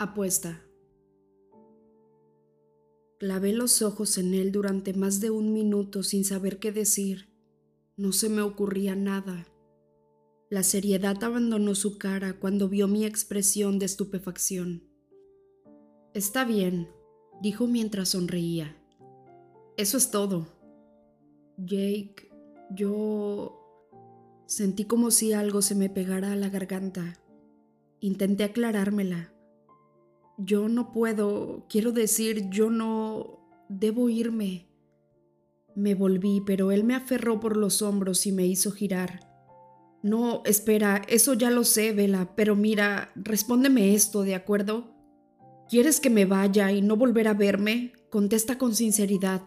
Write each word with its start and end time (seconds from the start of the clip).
Apuesta. 0.00 0.62
Clavé 3.18 3.52
los 3.52 3.82
ojos 3.82 4.16
en 4.16 4.32
él 4.32 4.52
durante 4.52 4.94
más 4.94 5.18
de 5.20 5.32
un 5.32 5.52
minuto 5.52 6.04
sin 6.04 6.24
saber 6.24 6.60
qué 6.60 6.70
decir. 6.70 7.28
No 7.96 8.12
se 8.12 8.28
me 8.28 8.40
ocurría 8.42 8.94
nada. 8.94 9.48
La 10.50 10.62
seriedad 10.62 11.24
abandonó 11.24 11.74
su 11.74 11.98
cara 11.98 12.38
cuando 12.38 12.68
vio 12.68 12.86
mi 12.86 13.04
expresión 13.04 13.80
de 13.80 13.86
estupefacción. 13.86 14.84
Está 16.14 16.44
bien, 16.44 16.88
dijo 17.42 17.66
mientras 17.66 18.10
sonreía. 18.10 18.80
Eso 19.76 19.96
es 19.96 20.12
todo. 20.12 20.46
Jake, 21.56 22.30
yo... 22.70 23.56
Sentí 24.46 24.84
como 24.84 25.10
si 25.10 25.32
algo 25.32 25.60
se 25.60 25.74
me 25.74 25.90
pegara 25.90 26.34
a 26.34 26.36
la 26.36 26.50
garganta. 26.50 27.20
Intenté 27.98 28.44
aclarármela. 28.44 29.34
Yo 30.38 30.68
no 30.68 30.92
puedo, 30.92 31.66
quiero 31.68 31.92
decir, 31.92 32.48
yo 32.48 32.70
no... 32.70 33.36
Debo 33.68 34.08
irme. 34.08 34.66
Me 35.74 35.94
volví, 35.94 36.40
pero 36.46 36.72
él 36.72 36.84
me 36.84 36.94
aferró 36.94 37.38
por 37.38 37.56
los 37.56 37.82
hombros 37.82 38.26
y 38.26 38.32
me 38.32 38.46
hizo 38.46 38.70
girar. 38.70 39.28
No, 40.02 40.42
espera, 40.44 41.02
eso 41.08 41.34
ya 41.34 41.50
lo 41.50 41.64
sé, 41.64 41.92
Vela, 41.92 42.34
pero 42.36 42.56
mira, 42.56 43.10
respóndeme 43.16 43.94
esto, 43.94 44.22
¿de 44.22 44.36
acuerdo? 44.36 44.94
¿Quieres 45.68 46.00
que 46.00 46.08
me 46.08 46.24
vaya 46.24 46.72
y 46.72 46.82
no 46.82 46.96
volver 46.96 47.28
a 47.28 47.34
verme? 47.34 47.92
Contesta 48.08 48.56
con 48.56 48.74
sinceridad. 48.74 49.42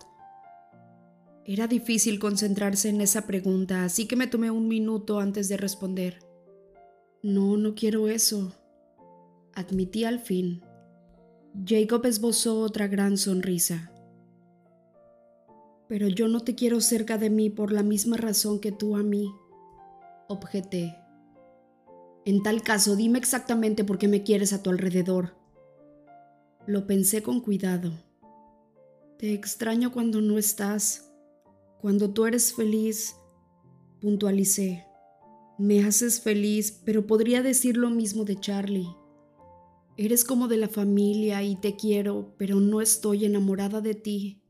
Era 1.46 1.68
difícil 1.68 2.20
concentrarse 2.20 2.90
en 2.90 3.02
esa 3.02 3.26
pregunta, 3.26 3.86
así 3.86 4.08
que 4.08 4.16
me 4.16 4.28
tomé 4.28 4.52
un 4.52 4.68
minuto 4.68 5.20
antes 5.20 5.50
de 5.50 5.58
responder. 5.58 6.20
No, 7.24 7.58
no 7.58 7.74
quiero 7.74 8.08
eso. 8.08 8.54
Admití 9.56 10.04
al 10.04 10.20
fin. 10.20 10.62
Jacob 11.54 12.06
esbozó 12.06 12.62
otra 12.62 12.88
gran 12.88 13.18
sonrisa. 13.18 13.92
Pero 15.90 16.08
yo 16.08 16.30
no 16.30 16.40
te 16.40 16.56
quiero 16.56 16.80
cerca 16.80 17.18
de 17.18 17.30
mí 17.30 17.50
por 17.50 17.74
la 17.74 17.84
misma 17.84 18.16
razón 18.16 18.60
que 18.60 18.72
tú 18.72 18.96
a 18.96 19.04
mí, 19.04 19.30
objeté. 20.30 20.96
En 22.24 22.42
tal 22.42 22.64
caso, 22.64 22.96
dime 22.96 23.20
exactamente 23.20 23.84
por 23.84 23.98
qué 23.98 24.08
me 24.08 24.24
quieres 24.24 24.54
a 24.54 24.64
tu 24.64 24.70
alrededor. 24.70 25.36
Lo 26.68 26.88
pensé 26.88 27.22
con 27.22 27.42
cuidado. 27.42 27.92
Te 29.18 29.34
extraño 29.34 29.92
cuando 29.92 30.22
no 30.22 30.38
estás, 30.38 31.12
cuando 31.82 32.12
tú 32.12 32.26
eres 32.26 32.54
feliz, 32.54 33.16
puntualicé. 34.00 34.86
Me 35.58 35.84
haces 35.84 36.22
feliz, 36.22 36.82
pero 36.86 37.06
podría 37.06 37.42
decir 37.42 37.76
lo 37.76 37.90
mismo 37.90 38.24
de 38.24 38.40
Charlie. 38.40 39.01
Eres 39.98 40.24
como 40.24 40.48
de 40.48 40.58
la 40.58 40.68
familia 40.68 41.44
y 41.44 41.56
te 41.56 41.76
quiero, 41.76 42.34
pero 42.38 42.60
no 42.60 42.82
estoy 42.82 43.26
enamorada 43.26 43.82
de 43.82 43.94
ti. 43.94 44.42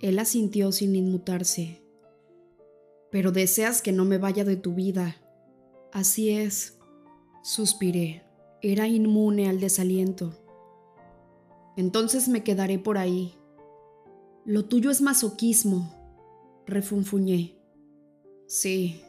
Él 0.00 0.18
asintió 0.18 0.72
sin 0.72 0.96
inmutarse. 0.96 1.82
Pero 3.10 3.30
deseas 3.30 3.82
que 3.82 3.92
no 3.92 4.04
me 4.04 4.18
vaya 4.18 4.44
de 4.44 4.56
tu 4.56 4.74
vida. 4.74 5.16
Así 5.92 6.30
es. 6.30 6.78
Suspiré. 7.42 8.22
Era 8.62 8.88
inmune 8.88 9.48
al 9.48 9.60
desaliento. 9.60 10.32
Entonces 11.76 12.28
me 12.28 12.44
quedaré 12.44 12.78
por 12.78 12.98
ahí. 12.98 13.34
Lo 14.44 14.64
tuyo 14.64 14.90
es 14.90 15.00
masoquismo, 15.00 15.94
refunfuñé. 16.66 17.56
Sí. 18.46 19.00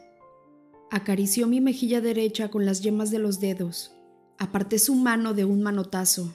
Acarició 0.90 1.46
mi 1.46 1.60
mejilla 1.60 2.00
derecha 2.00 2.50
con 2.50 2.64
las 2.64 2.82
yemas 2.82 3.10
de 3.10 3.18
los 3.18 3.40
dedos. 3.40 3.92
Aparté 4.38 4.78
su 4.78 4.94
mano 4.94 5.34
de 5.34 5.44
un 5.44 5.62
manotazo. 5.62 6.34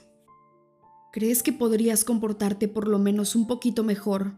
¿Crees 1.12 1.42
que 1.42 1.52
podrías 1.52 2.04
comportarte 2.04 2.68
por 2.68 2.88
lo 2.88 2.98
menos 2.98 3.34
un 3.34 3.46
poquito 3.46 3.82
mejor? 3.82 4.34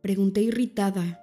Pregunté 0.00 0.42
irritada. 0.42 1.20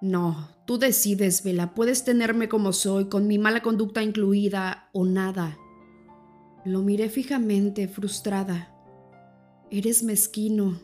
No, 0.00 0.48
tú 0.66 0.78
decides, 0.78 1.44
Vela. 1.44 1.74
Puedes 1.74 2.04
tenerme 2.04 2.48
como 2.48 2.72
soy, 2.72 3.08
con 3.08 3.26
mi 3.26 3.38
mala 3.38 3.62
conducta 3.62 4.02
incluida, 4.02 4.88
o 4.92 5.04
nada. 5.04 5.58
Lo 6.64 6.82
miré 6.82 7.08
fijamente, 7.08 7.88
frustrada. 7.88 8.74
Eres 9.70 10.02
mezquino. 10.02 10.80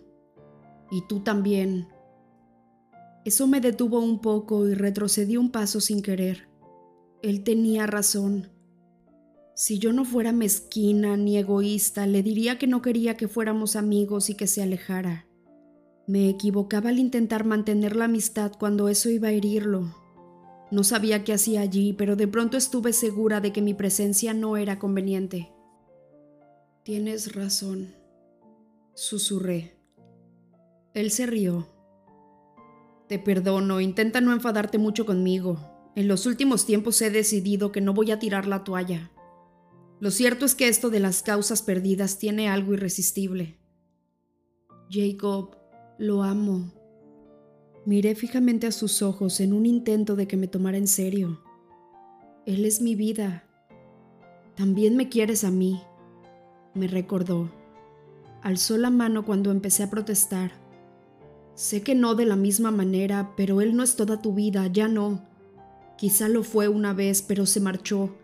Y 0.91 1.03
tú 1.09 1.21
también. 1.21 1.88
Eso 3.25 3.47
me 3.47 3.61
detuvo 3.61 3.99
un 3.99 4.21
poco 4.21 4.69
y 4.69 4.75
retrocedí 4.75 5.37
un 5.37 5.50
paso 5.50 5.81
sin 5.81 6.00
querer. 6.00 6.49
Él 7.22 7.43
tenía 7.44 7.87
razón. 7.87 8.50
Si 9.58 9.80
yo 9.80 9.92
no 9.92 10.04
fuera 10.04 10.30
mezquina 10.30 11.16
ni 11.16 11.36
egoísta, 11.36 12.06
le 12.06 12.22
diría 12.22 12.58
que 12.58 12.69
no 12.69 12.80
quería 12.80 13.16
que 13.16 13.26
fuéramos 13.26 13.74
amigos 13.74 14.30
y 14.30 14.36
que 14.36 14.46
se 14.46 14.62
alejara. 14.62 15.26
Me 16.06 16.28
equivocaba 16.28 16.91
al 16.91 17.00
intentar 17.00 17.44
mantener 17.44 17.96
la 17.96 18.04
amistad 18.04 18.52
cuando 18.56 18.88
eso 18.88 19.10
iba 19.10 19.26
a 19.26 19.32
herirlo. 19.32 19.92
No 20.70 20.84
sabía 20.84 21.24
qué 21.24 21.32
hacía 21.32 21.60
allí, 21.60 21.92
pero 21.92 22.14
de 22.14 22.28
pronto 22.28 22.56
estuve 22.56 22.92
segura 22.92 23.41
de 23.41 23.52
que 23.52 23.60
mi 23.60 23.74
presencia 23.74 24.32
no 24.32 24.56
era 24.56 24.78
conveniente. 24.78 25.50
Tienes 26.84 27.34
razón, 27.34 27.96
susurré. 28.94 29.76
Él 30.94 31.10
se 31.10 31.26
rió. 31.26 31.66
Te 33.08 33.19
perdono, 33.19 33.80
intenta 33.80 34.20
no 34.20 34.32
enfadarte 34.32 34.78
mucho 34.78 35.04
conmigo. 35.04 35.58
En 35.96 36.06
los 36.06 36.26
últimos 36.26 36.64
tiempos 36.64 37.02
he 37.02 37.10
decidido 37.10 37.72
que 37.72 37.80
no 37.80 37.92
voy 37.92 38.12
a 38.12 38.20
tirar 38.20 38.46
la 38.46 38.62
toalla. 38.62 39.10
Lo 40.00 40.12
cierto 40.12 40.44
es 40.44 40.54
que 40.54 40.69
esto 40.69 40.91
de 40.91 41.00
las 41.00 41.22
causas 41.22 41.62
perdidas 41.62 42.19
tiene 42.19 42.48
algo 42.48 42.75
irresistible. 42.75 43.59
Jacob, 44.91 45.56
lo 45.98 46.22
amo. 46.22 46.72
Miré 47.84 48.14
fijamente 48.14 48.69
a 48.69 48.72
sus 48.72 49.03
ojos 49.03 49.41
en 49.41 49.53
un 49.53 49.66
intento 49.66 50.14
de 50.14 50.28
que 50.28 50.37
me 50.37 50.47
tomara 50.47 50.76
en 50.76 50.87
serio. 50.87 51.42
Él 52.47 52.64
es 52.64 52.81
mi 52.81 52.94
vida. 52.94 53.44
También 54.54 54.97
me 54.97 55.08
quieres 55.08 55.42
a 55.42 55.50
mí, 55.50 55.81
me 56.75 56.87
recordó. 56.87 57.50
Alzó 58.42 58.78
la 58.78 58.91
mano 58.91 59.25
cuando 59.25 59.50
empecé 59.50 59.82
a 59.82 59.91
protestar. 59.91 60.53
Sé 61.54 61.82
que 61.82 61.97
no 61.97 62.14
de 62.14 62.25
la 62.25 62.37
misma 62.37 62.70
manera, 62.70 63.32
pero 63.37 63.60
él 63.60 63.75
no 63.75 63.82
es 63.82 63.97
toda 63.97 64.22
tu 64.22 64.32
vida, 64.32 64.69
ya 64.69 64.87
no. 64.87 65.26
Quizá 65.97 66.28
lo 66.28 66.44
fue 66.44 66.69
una 66.69 66.92
vez, 66.92 67.22
pero 67.22 67.47
se 67.47 67.58
marchó 67.58 68.14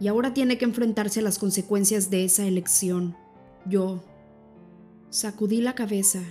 y 0.00 0.08
ahora 0.08 0.32
tiene 0.32 0.58
que 0.58 0.64
enfrentarse 0.64 1.20
a 1.20 1.22
las 1.22 1.38
consecuencias 1.38 2.10
de 2.10 2.24
esa 2.24 2.46
elección. 2.46 3.16
Yo 3.66 4.02
sacudí 5.10 5.60
la 5.60 5.74
cabeza. 5.74 6.22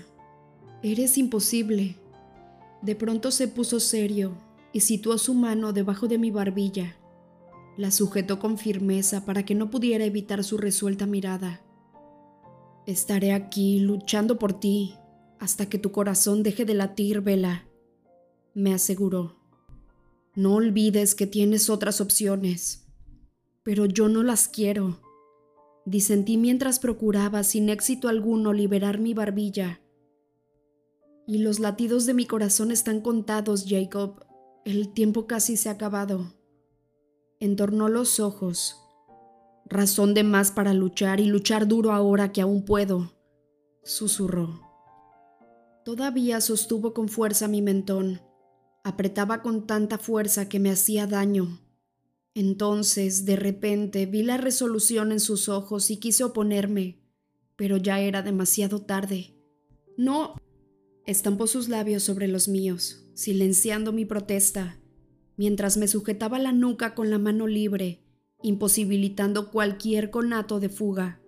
Eres 0.83 1.17
imposible. 1.17 1.97
De 2.81 2.95
pronto 2.95 3.31
se 3.31 3.47
puso 3.47 3.79
serio 3.79 4.38
y 4.72 4.81
situó 4.81 5.17
su 5.17 5.33
mano 5.33 5.73
debajo 5.73 6.07
de 6.07 6.17
mi 6.17 6.31
barbilla. 6.31 6.95
La 7.75 7.91
sujetó 7.91 8.39
con 8.39 8.57
firmeza 8.57 9.25
para 9.25 9.44
que 9.44 9.56
no 9.56 9.69
pudiera 9.69 10.06
evitar 10.06 10.44
su 10.44 10.57
resuelta 10.57 11.06
mirada. 11.06 11.61
Estaré 12.85 13.33
aquí 13.33 13.79
luchando 13.79 14.39
por 14.39 14.59
ti 14.59 14.95
hasta 15.39 15.67
que 15.67 15.77
tu 15.77 15.91
corazón 15.91 16.41
deje 16.41 16.66
de 16.66 16.73
latir, 16.73 17.22
Vela, 17.22 17.67
me 18.53 18.73
aseguró. 18.73 19.35
No 20.35 20.56
olvides 20.56 21.13
que 21.13 21.27
tienes 21.27 21.69
otras 21.69 22.00
opciones 22.01 22.86
pero 23.67 23.85
yo 23.85 24.07
no 24.07 24.23
las 24.23 24.47
quiero. 24.47 25.01
Disentí 25.85 26.38
mientras 26.38 26.79
procuraba 26.79 27.44
sin 27.44 27.67
éxito 27.67 28.07
alguno 28.07 28.53
liberar 28.53 28.97
mi 28.97 29.13
barbilla. 29.13 29.81
Y 31.28 31.39
los 31.39 31.59
latidos 31.59 32.06
de 32.06 32.13
mi 32.13 32.25
corazón 32.25 32.72
están 32.72 33.01
contados, 33.01 33.66
Jacob. 33.67 34.25
El 34.63 34.94
tiempo 34.94 35.27
casi 35.27 35.57
se 35.57 35.68
ha 35.68 35.74
acabado. 35.74 36.31
Entornó 37.41 37.89
los 37.89 38.21
ojos. 38.21 38.77
Razón 39.65 40.13
de 40.13 40.24
más 40.24 40.53
para 40.53 40.74
luchar 40.74 41.19
y 41.19 41.25
luchar 41.25 41.68
duro 41.68 41.91
ahora 41.91 42.31
que 42.31 42.39
aún 42.39 42.63
puedo, 42.63 43.18
susurró. 43.83 44.62
Todavía 45.83 46.39
sostuvo 46.39 46.94
con 46.94 47.09
fuerza 47.09 47.50
mi 47.50 47.62
mentón. 47.62 48.21
Apretaba 48.86 49.41
con 49.41 49.68
tanta 49.68 49.97
fuerza 49.97 50.47
que 50.47 50.57
me 50.57 50.71
hacía 50.71 51.06
daño. 51.06 51.66
Entonces, 52.38 53.25
de 53.25 53.36
repente, 53.36 54.06
vi 54.06 54.22
la 54.22 54.38
resolución 54.38 55.12
en 55.12 55.19
sus 55.19 55.50
ojos 55.50 55.89
y 55.89 55.98
quise 55.98 56.24
oponerme, 56.24 57.00
pero 57.56 57.78
ya 57.78 58.00
era 58.00 58.22
demasiado 58.22 58.84
tarde. 58.84 59.34
No. 59.98 60.36
Estampó 61.07 61.48
sus 61.48 61.68
labios 61.68 62.04
sobre 62.04 62.28
los 62.28 62.48
míos, 62.48 63.10
silenciando 63.16 63.92
mi 63.92 64.06
protesta, 64.06 64.80
mientras 65.36 65.78
me 65.78 65.88
sujetaba 65.88 66.38
la 66.38 66.51
nuca 66.51 66.94
con 66.94 67.10
la 67.10 67.18
mano 67.18 67.48
libre, 67.48 68.04
imposibilitando 68.44 69.50
cualquier 69.50 70.12
conato 70.12 70.60
de 70.60 70.69
fuga. 70.69 71.19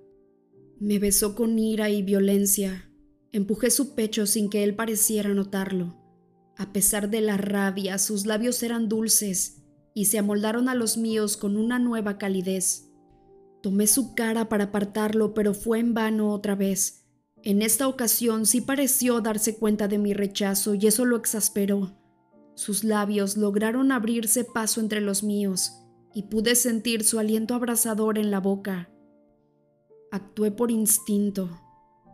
Me 0.80 1.00
besó 1.00 1.34
con 1.34 1.58
ira 1.58 1.90
y 1.90 2.04
violencia. 2.04 2.92
Empujé 3.32 3.72
su 3.72 3.96
pecho 3.96 4.28
sin 4.28 4.48
que 4.48 4.64
él 4.64 4.76
pareciera 4.76 5.34
notarlo. 5.34 6.00
A 6.56 6.72
pesar 6.72 7.10
de 7.10 7.22
la 7.22 7.38
rabia, 7.38 7.98
sus 7.98 8.28
labios 8.28 8.62
eran 8.62 8.88
dulces 8.90 9.59
y 10.00 10.06
se 10.06 10.18
amoldaron 10.18 10.70
a 10.70 10.76
los 10.76 10.96
míos 10.96 11.36
con 11.36 11.58
una 11.58 11.78
nueva 11.78 12.18
calidez. 12.18 12.90
Tomé 13.62 13.86
su 13.86 14.16
cara 14.16 14.48
para 14.48 14.66
apartarlo, 14.66 15.34
pero 15.34 15.54
fue 15.54 15.80
en 15.80 15.94
vano 15.94 16.32
otra 16.32 16.56
vez. 16.56 17.06
En 17.44 17.62
esta 17.62 17.86
ocasión 17.86 18.46
sí 18.46 18.62
pareció 18.62 19.20
darse 19.20 19.58
cuenta 19.58 19.90
de 19.90 19.98
mi 19.98 20.14
rechazo 20.14 20.74
y 20.74 20.88
eso 20.88 21.04
lo 21.04 21.18
exasperó. 21.18 21.98
Sus 22.56 22.86
labios 22.86 23.36
lograron 23.36 23.92
abrirse 23.92 24.46
paso 24.46 24.80
entre 24.80 25.02
los 25.02 25.22
míos 25.22 25.74
y 26.14 26.24
pude 26.24 26.56
sentir 26.56 27.04
su 27.04 27.20
aliento 27.20 27.54
abrasador 27.54 28.18
en 28.18 28.32
la 28.32 28.40
boca. 28.40 28.90
Actué 30.14 30.50
por 30.50 30.72
instinto. 30.72 31.50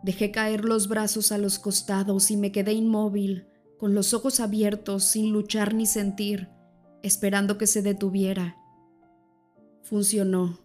Dejé 0.02 0.32
caer 0.32 0.66
los 0.66 0.88
brazos 0.88 1.32
a 1.32 1.38
los 1.38 1.60
costados 1.60 2.32
y 2.32 2.38
me 2.38 2.52
quedé 2.52 2.74
inmóvil, 2.74 3.46
con 3.78 3.94
los 3.94 4.16
ojos 4.16 4.40
abiertos, 4.40 5.04
sin 5.04 5.32
luchar 5.32 5.76
ni 5.76 5.86
sentir, 5.86 6.55
esperando 7.06 7.58
que 7.58 7.68
se 7.68 7.82
detuviera. 7.82 8.58
Funcionó. 9.84 10.60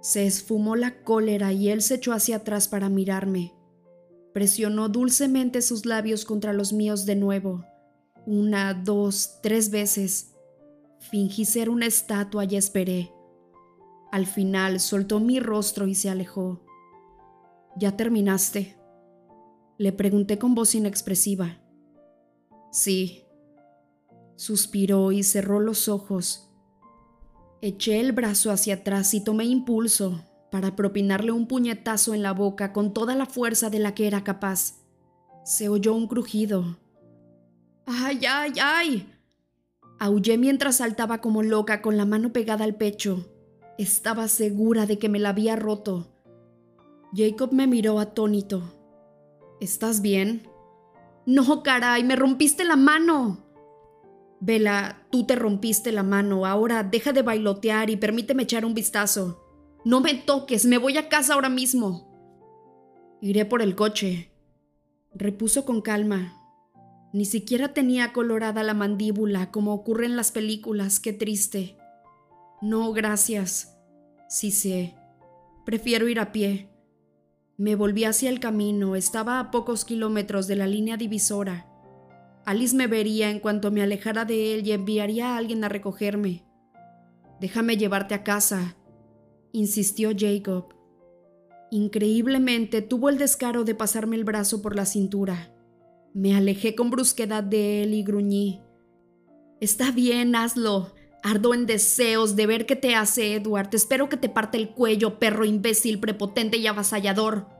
Se 0.00 0.26
esfumó 0.26 0.74
la 0.74 1.02
cólera 1.02 1.52
y 1.52 1.68
él 1.68 1.82
se 1.82 1.96
echó 1.96 2.12
hacia 2.12 2.36
atrás 2.36 2.68
para 2.68 2.88
mirarme. 2.88 3.52
Presionó 4.32 4.88
dulcemente 4.88 5.60
sus 5.60 5.84
labios 5.84 6.24
contra 6.24 6.52
los 6.54 6.72
míos 6.72 7.04
de 7.04 7.16
nuevo. 7.16 7.64
Una, 8.24 8.72
dos, 8.72 9.40
tres 9.42 9.70
veces. 9.70 10.34
Fingí 10.98 11.44
ser 11.44 11.68
una 11.68 11.86
estatua 11.86 12.44
y 12.44 12.56
esperé. 12.56 13.12
Al 14.12 14.26
final 14.26 14.80
soltó 14.80 15.20
mi 15.20 15.40
rostro 15.40 15.86
y 15.86 15.94
se 15.94 16.08
alejó. 16.08 16.64
¿Ya 17.76 17.96
terminaste? 17.96 18.78
Le 19.76 19.92
pregunté 19.92 20.38
con 20.38 20.54
voz 20.54 20.74
inexpresiva. 20.74 21.60
Sí. 22.72 23.25
Suspiró 24.36 25.12
y 25.12 25.22
cerró 25.22 25.60
los 25.60 25.88
ojos. 25.88 26.50
Eché 27.62 28.00
el 28.00 28.12
brazo 28.12 28.50
hacia 28.50 28.74
atrás 28.74 29.14
y 29.14 29.24
tomé 29.24 29.46
impulso 29.46 30.22
para 30.50 30.76
propinarle 30.76 31.32
un 31.32 31.48
puñetazo 31.48 32.14
en 32.14 32.22
la 32.22 32.32
boca 32.32 32.72
con 32.72 32.92
toda 32.92 33.14
la 33.14 33.26
fuerza 33.26 33.70
de 33.70 33.78
la 33.78 33.94
que 33.94 34.06
era 34.06 34.24
capaz. 34.24 34.74
Se 35.44 35.68
oyó 35.68 35.94
un 35.94 36.06
crujido. 36.06 36.78
¡Ay, 37.86 38.20
ay, 38.28 38.52
ay! 38.62 39.12
Aullé 39.98 40.36
mientras 40.36 40.76
saltaba 40.76 41.20
como 41.20 41.42
loca 41.42 41.80
con 41.80 41.96
la 41.96 42.04
mano 42.04 42.32
pegada 42.32 42.64
al 42.64 42.74
pecho. 42.74 43.32
Estaba 43.78 44.28
segura 44.28 44.86
de 44.86 44.98
que 44.98 45.08
me 45.08 45.18
la 45.18 45.30
había 45.30 45.56
roto. 45.56 46.12
Jacob 47.14 47.52
me 47.52 47.66
miró 47.66 47.98
atónito. 47.98 48.62
¿Estás 49.60 50.02
bien? 50.02 50.48
No, 51.24 51.62
caray, 51.62 52.04
me 52.04 52.16
rompiste 52.16 52.64
la 52.64 52.76
mano. 52.76 53.45
Vela, 54.40 55.06
tú 55.10 55.24
te 55.24 55.34
rompiste 55.34 55.92
la 55.92 56.02
mano, 56.02 56.46
ahora 56.46 56.82
deja 56.82 57.12
de 57.12 57.22
bailotear 57.22 57.90
y 57.90 57.96
permíteme 57.96 58.42
echar 58.42 58.64
un 58.64 58.74
vistazo. 58.74 59.42
No 59.84 60.00
me 60.00 60.14
toques, 60.14 60.66
me 60.66 60.78
voy 60.78 60.98
a 60.98 61.08
casa 61.08 61.34
ahora 61.34 61.48
mismo. 61.48 62.06
Iré 63.20 63.44
por 63.44 63.62
el 63.62 63.74
coche, 63.74 64.30
repuso 65.14 65.64
con 65.64 65.80
calma. 65.80 66.34
Ni 67.12 67.24
siquiera 67.24 67.72
tenía 67.72 68.12
colorada 68.12 68.62
la 68.62 68.74
mandíbula 68.74 69.50
como 69.50 69.72
ocurre 69.72 70.06
en 70.06 70.16
las 70.16 70.32
películas, 70.32 71.00
qué 71.00 71.12
triste. 71.12 71.78
No, 72.60 72.92
gracias. 72.92 73.78
Sí 74.28 74.50
sé. 74.50 74.94
Prefiero 75.64 76.08
ir 76.08 76.20
a 76.20 76.32
pie. 76.32 76.68
Me 77.56 77.74
volví 77.74 78.04
hacia 78.04 78.28
el 78.28 78.38
camino, 78.38 78.96
estaba 78.96 79.40
a 79.40 79.50
pocos 79.50 79.84
kilómetros 79.84 80.46
de 80.46 80.56
la 80.56 80.66
línea 80.66 80.96
divisora. 80.96 81.66
Alice 82.46 82.76
me 82.76 82.86
vería 82.86 83.28
en 83.28 83.40
cuanto 83.40 83.72
me 83.72 83.82
alejara 83.82 84.24
de 84.24 84.54
él 84.54 84.66
y 84.66 84.70
enviaría 84.70 85.34
a 85.34 85.36
alguien 85.36 85.64
a 85.64 85.68
recogerme. 85.68 86.44
Déjame 87.40 87.76
llevarte 87.76 88.14
a 88.14 88.22
casa, 88.22 88.76
insistió 89.52 90.12
Jacob. 90.16 90.72
Increíblemente 91.72 92.82
tuvo 92.82 93.08
el 93.08 93.18
descaro 93.18 93.64
de 93.64 93.74
pasarme 93.74 94.14
el 94.14 94.22
brazo 94.22 94.62
por 94.62 94.76
la 94.76 94.86
cintura. 94.86 95.52
Me 96.14 96.36
alejé 96.36 96.76
con 96.76 96.88
brusquedad 96.88 97.42
de 97.42 97.82
él 97.82 97.94
y 97.94 98.04
gruñí. 98.04 98.62
Está 99.60 99.90
bien, 99.90 100.36
hazlo. 100.36 100.94
Ardo 101.24 101.52
en 101.52 101.66
deseos 101.66 102.36
de 102.36 102.46
ver 102.46 102.66
qué 102.66 102.76
te 102.76 102.94
hace 102.94 103.34
Edward. 103.34 103.70
Espero 103.72 104.08
que 104.08 104.16
te 104.16 104.28
parte 104.28 104.56
el 104.56 104.70
cuello, 104.70 105.18
perro 105.18 105.44
imbécil, 105.44 105.98
prepotente 105.98 106.58
y 106.58 106.68
avasallador. 106.68 107.55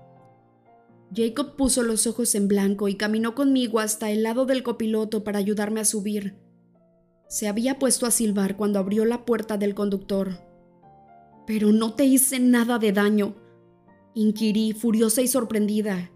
Jacob 1.14 1.56
puso 1.56 1.82
los 1.82 2.06
ojos 2.06 2.35
en 2.35 2.49
blanco 2.49 2.88
y 2.88 2.97
caminó 2.97 3.35
conmigo 3.35 3.79
hasta 3.79 4.11
el 4.11 4.23
lado 4.23 4.44
del 4.44 4.62
copiloto 4.62 5.25
para 5.25 5.38
ayudarme 5.38 5.81
a 5.81 5.85
subir. 5.85 6.37
Se 7.29 7.49
había 7.49 7.79
puesto 7.79 8.06
a 8.06 8.11
silbar 8.11 8.56
cuando 8.56 8.79
abrió 8.79 9.05
la 9.05 9.25
puerta 9.25 9.56
del 9.56 9.75
conductor. 9.75 10.41
Pero 11.47 11.73
no 11.73 11.94
te 11.94 12.05
hice 12.05 12.41
nada 12.41 12.79
de 12.79 12.93
daño, 12.93 13.37
inquirí, 14.14 14.73
furiosa 14.73 15.23
y 15.23 15.29
sorprendida. 15.29 16.11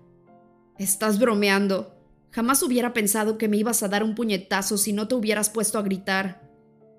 Estás 0.79 1.19
bromeando. 1.19 1.95
Jamás 2.31 2.63
hubiera 2.63 2.93
pensado 2.93 3.39
que 3.39 3.49
me 3.49 3.57
ibas 3.57 3.83
a 3.83 3.89
dar 3.89 4.03
un 4.03 4.15
puñetazo 4.15 4.79
si 4.79 4.93
no 4.93 5.09
te 5.09 5.15
hubieras 5.15 5.51
puesto 5.51 5.79
a 5.79 5.83
gritar. 5.83 6.49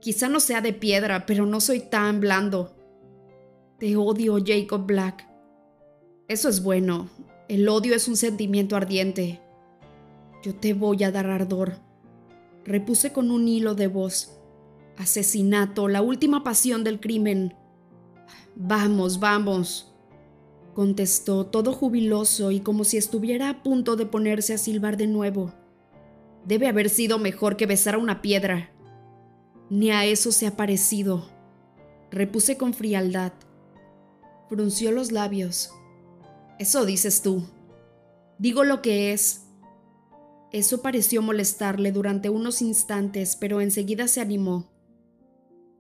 Quizá 0.02 0.30
no 0.30 0.40
sea 0.40 0.62
de 0.62 0.74
piedra, 0.74 1.26
pero 1.26 1.46
no 1.46 1.62
soy 1.62 1.80
tan 1.80 2.20
blando. 2.20 2.76
Te 3.80 3.96
odio, 3.96 4.38
Jacob 4.46 4.86
Black. 4.86 5.28
Eso 6.28 6.50
es 6.50 6.62
bueno. 6.62 7.10
El 7.52 7.68
odio 7.68 7.94
es 7.94 8.08
un 8.08 8.16
sentimiento 8.16 8.78
ardiente. 8.78 9.42
Yo 10.42 10.56
te 10.56 10.74
voy 10.74 11.04
a 11.04 11.12
dar 11.12 11.28
ardor. 11.30 11.80
Repuse 12.64 13.12
con 13.12 13.30
un 13.30 13.46
hilo 13.46 13.76
de 13.76 13.88
voz. 13.88 14.40
Asesinato, 14.96 15.90
la 15.90 16.02
última 16.02 16.46
pasión 16.46 16.86
del 16.86 17.02
crimen. 17.02 17.54
Vamos, 18.56 19.20
vamos, 19.20 19.94
contestó 20.74 21.46
todo 21.46 21.74
jubiloso 21.74 22.52
y 22.52 22.62
como 22.62 22.86
si 22.86 22.96
estuviera 22.96 23.50
a 23.50 23.64
punto 23.64 23.98
de 23.98 24.06
ponerse 24.06 24.54
a 24.54 24.58
silbar 24.58 24.96
de 24.96 25.08
nuevo. 25.08 25.52
Debe 26.46 26.70
haber 26.70 26.90
sido 26.90 27.20
mejor 27.20 27.58
que 27.58 27.66
besar 27.66 27.96
a 27.96 27.98
una 27.98 28.22
piedra. 28.22 28.72
Ni 29.70 29.92
a 29.92 30.06
eso 30.06 30.32
se 30.32 30.48
ha 30.48 30.56
parecido. 30.56 31.28
Repuse 32.12 32.56
con 32.56 32.74
frialdad. 32.74 33.34
Frunció 34.48 34.94
los 34.94 35.12
labios. 35.12 35.74
Eso 36.62 36.86
dices 36.86 37.24
tú. 37.24 37.42
Digo 38.38 38.64
lo 38.64 38.84
que 38.84 39.14
es. 39.14 39.48
Eso 40.52 40.84
pareció 40.84 41.24
molestarle 41.24 41.92
durante 41.92 42.30
unos 42.30 42.62
instantes, 42.62 43.36
pero 43.36 43.62
enseguida 43.62 44.08
se 44.08 44.22
animó. 44.22 44.72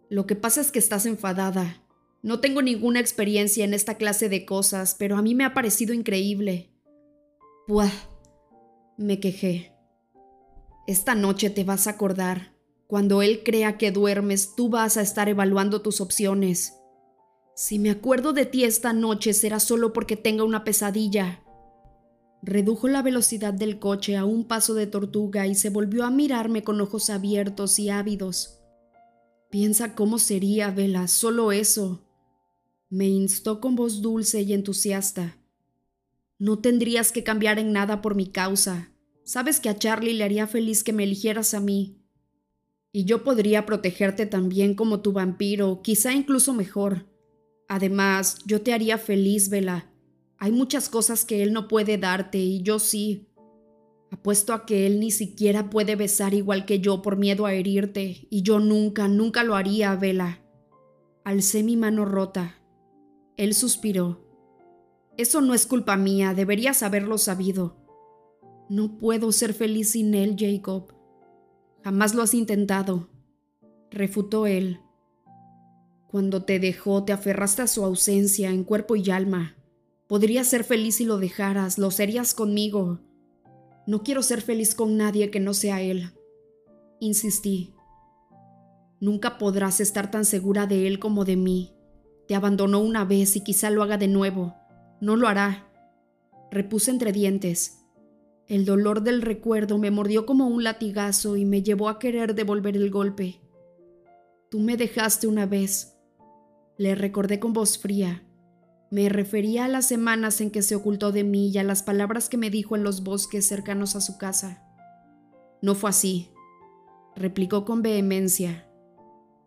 Lo 0.10 0.25
que 0.25 0.36
pasa 0.36 0.60
es 0.60 0.72
que 0.72 0.79
estás 0.79 1.05
enfadada. 1.05 1.84
No 2.24 2.39
tengo 2.39 2.63
ninguna 2.63 3.00
experiencia 3.00 3.63
en 3.63 3.75
esta 3.75 3.94
clase 3.94 4.27
de 4.27 4.44
cosas, 4.44 4.96
pero 4.98 5.17
a 5.17 5.22
mí 5.22 5.36
me 5.36 5.46
ha 5.46 5.53
parecido 5.53 5.94
increíble. 5.94 6.72
Buah, 7.67 7.91
me 8.98 9.20
quejé. 9.20 9.75
Esta 10.88 11.13
noche 11.13 11.51
te 11.51 11.63
vas 11.63 11.86
a 11.86 11.91
acordar. 11.91 12.55
Cuando 12.88 13.22
él 13.22 13.44
crea 13.46 13.77
que 13.77 13.91
duermes, 13.91 14.55
tú 14.55 14.70
vas 14.70 14.98
a 14.98 15.01
estar 15.03 15.29
evaluando 15.29 15.84
tus 15.84 16.01
opciones. 16.01 16.80
Si 17.55 17.79
me 17.79 17.89
acuerdo 17.89 18.34
de 18.34 18.46
ti 18.46 18.63
esta 18.63 18.93
noche 18.93 19.34
será 19.34 19.60
solo 19.60 19.93
porque 19.93 20.15
tenga 20.15 20.43
una 20.43 20.63
pesadilla. 20.63 21.43
Redujo 22.41 22.88
la 22.88 23.03
velocidad 23.03 23.53
del 23.53 23.77
coche 23.77 24.17
a 24.17 24.25
un 24.25 24.46
paso 24.46 24.74
de 24.74 24.88
tortuga 24.88 25.46
y 25.46 25.53
se 25.53 25.70
volvió 25.70 26.05
a 26.05 26.10
mirarme 26.10 26.63
con 26.63 26.81
ojos 26.81 27.10
abiertos 27.10 27.77
y 27.77 27.89
ávidos. 27.89 28.62
Piensa 29.51 29.96
cómo 29.96 30.17
sería, 30.17 30.72
Vela, 30.72 31.08
solo 31.08 31.51
eso. 31.51 32.08
Me 32.89 33.08
instó 33.08 33.60
con 33.62 33.75
voz 33.75 34.01
dulce 34.01 34.41
y 34.41 34.53
entusiasta. 34.53 35.38
No 36.39 36.60
tendrías 36.60 37.12
que 37.12 37.24
cambiar 37.24 37.60
en 37.60 37.72
nada 37.74 38.01
por 38.01 38.15
mi 38.15 38.27
causa. 38.27 38.91
Sabes 39.24 39.60
que 39.60 39.70
a 39.70 39.77
Charlie 39.77 40.13
le 40.13 40.24
haría 40.24 40.48
feliz 40.48 40.84
que 40.84 40.93
me 40.93 41.03
eligieras 41.03 41.53
a 41.53 41.60
mí. 41.60 42.01
Y 42.91 43.05
yo 43.05 43.24
podría 43.24 43.65
protegerte 43.65 44.25
también 44.25 44.74
como 44.74 45.01
tu 45.01 45.12
vampiro, 45.12 45.81
quizá 45.84 46.13
incluso 46.13 46.53
mejor. 46.53 47.11
Además, 47.72 48.40
yo 48.46 48.62
te 48.62 48.74
haría 48.74 48.98
feliz, 48.98 49.48
Vela. 49.48 49.90
Hay 50.38 50.51
muchas 50.51 50.90
cosas 50.90 51.24
que 51.24 51.42
él 51.42 51.54
no 51.54 51.70
puede 51.70 51.98
darte 51.98 52.38
y 52.38 52.62
yo 52.63 52.80
sí. 52.80 53.30
Apuesto 54.12 54.51
a 54.51 54.66
que 54.66 54.86
él 54.86 55.00
ni 55.00 55.10
siquiera 55.10 55.70
puede 55.70 55.96
besar 55.96 56.34
igual 56.34 56.66
que 56.66 56.82
yo 56.82 57.01
por 57.01 57.16
miedo 57.16 57.46
a 57.46 57.54
herirte, 57.54 58.28
y 58.30 58.42
yo 58.42 58.60
nunca, 58.60 59.08
nunca 59.08 59.46
lo 59.46 59.56
haría, 59.56 59.96
Vela. 59.96 60.42
Alcé 61.24 61.63
mi 61.63 61.78
mano 61.78 62.04
rota. 62.04 62.58
Él 63.38 63.54
suspiró. 63.54 64.20
Eso 65.16 65.40
no 65.40 65.54
es 65.54 65.66
culpa 65.66 65.96
mía, 65.96 66.34
deberías 66.34 66.84
haberlo 66.84 67.18
sabido. 67.18 67.78
No 68.68 68.98
puedo 68.98 69.32
ser 69.32 69.54
feliz 69.54 69.92
sin 69.92 70.13
él, 70.13 70.36
Jacob. 70.38 70.94
Jamás 71.86 72.16
lo 72.16 72.22
has 72.22 72.34
intentado, 72.34 73.08
refutó 73.92 74.46
él. 74.46 74.82
Cuando 76.12 76.44
te 76.44 76.60
dejó, 76.60 77.06
te 77.06 77.13
aferraste 77.13 77.62
a 77.62 77.68
su 77.68 77.86
ausencia 77.86 78.50
en 78.50 78.65
cuerpo 78.65 78.98
y 78.98 79.10
alma. 79.12 79.56
Podrías 80.08 80.46
ser 80.46 80.65
feliz 80.65 80.98
si 80.98 81.06
lo 81.06 81.18
dejaras, 81.18 81.77
lo 81.77 81.89
serías 81.89 82.34
conmigo. 82.34 83.00
No 83.88 84.03
quiero 84.03 84.22
ser 84.22 84.41
feliz 84.41 84.75
con 84.75 84.98
nadie 84.98 85.32
que 85.32 85.39
no 85.39 85.53
sea 85.53 85.82
él. 85.82 86.12
Insistí. 87.00 87.74
Nunca 89.00 89.38
podrás 89.38 89.80
estar 89.80 90.12
tan 90.12 90.25
segura 90.25 90.68
de 90.68 90.86
él 90.86 91.00
como 91.00 91.24
de 91.24 91.38
mí. 91.38 91.74
Te 92.27 92.36
abandonó 92.36 92.82
una 92.82 93.06
vez 93.06 93.38
y 93.38 93.41
quizá 93.41 93.70
lo 93.70 93.82
haga 93.82 93.98
de 93.98 94.10
nuevo. 94.10 94.53
No 95.00 95.15
lo 95.15 95.30
hará. 95.30 95.72
Repuse 96.51 96.91
entre 96.91 97.13
dientes. 97.13 97.86
El 98.48 98.65
dolor 98.65 99.01
del 99.01 99.22
recuerdo 99.22 99.77
me 99.77 99.91
mordió 99.91 100.25
como 100.25 100.48
un 100.48 100.65
latigazo 100.65 101.38
y 101.38 101.46
me 101.46 101.63
llevó 101.63 101.88
a 101.88 102.00
querer 102.00 102.36
devolver 102.36 102.75
el 102.75 102.91
golpe. 102.91 103.39
Tú 104.50 104.60
me 104.60 104.75
dejaste 104.75 105.27
una 105.27 105.46
vez. 105.46 105.96
Le 106.81 106.95
recordé 106.95 107.39
con 107.39 107.53
voz 107.53 107.77
fría. 107.77 108.23
Me 108.89 109.07
refería 109.07 109.65
a 109.65 109.67
las 109.67 109.88
semanas 109.88 110.41
en 110.41 110.50
que 110.50 110.63
se 110.63 110.73
ocultó 110.73 111.11
de 111.11 111.23
mí 111.23 111.50
y 111.50 111.59
a 111.59 111.63
las 111.63 111.83
palabras 111.83 112.27
que 112.27 112.38
me 112.38 112.50
dijo 112.50 112.75
en 112.75 112.83
los 112.83 113.03
bosques 113.03 113.45
cercanos 113.45 113.95
a 113.95 114.01
su 114.01 114.17
casa. 114.17 114.63
No 115.61 115.75
fue 115.75 115.91
así, 115.91 116.31
replicó 117.15 117.65
con 117.65 117.83
vehemencia. 117.83 118.67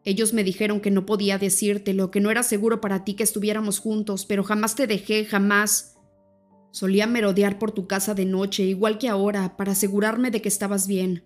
Ellos 0.05 0.33
me 0.33 0.45
dijeron 0.45 0.81
que 0.81 0.93
no 0.93 1.07
podía 1.07 1.37
decírtelo, 1.37 2.13
que 2.13 2.21
no 2.21 2.31
era 2.31 2.45
seguro 2.45 2.81
para 2.81 3.03
ti 3.03 3.15
que 3.15 3.25
estuviéramos 3.25 3.81
juntos, 3.81 4.27
pero 4.27 4.45
jamás 4.45 4.77
te 4.77 4.87
dejé, 4.87 5.25
jamás. 5.25 5.97
Solía 6.71 7.09
merodear 7.09 7.59
por 7.59 7.73
tu 7.73 7.89
casa 7.89 8.15
de 8.15 8.27
noche, 8.27 8.63
igual 8.63 8.99
que 8.99 9.09
ahora, 9.09 9.57
para 9.57 9.73
asegurarme 9.73 10.31
de 10.31 10.41
que 10.41 10.49
estabas 10.49 10.87
bien. 10.87 11.25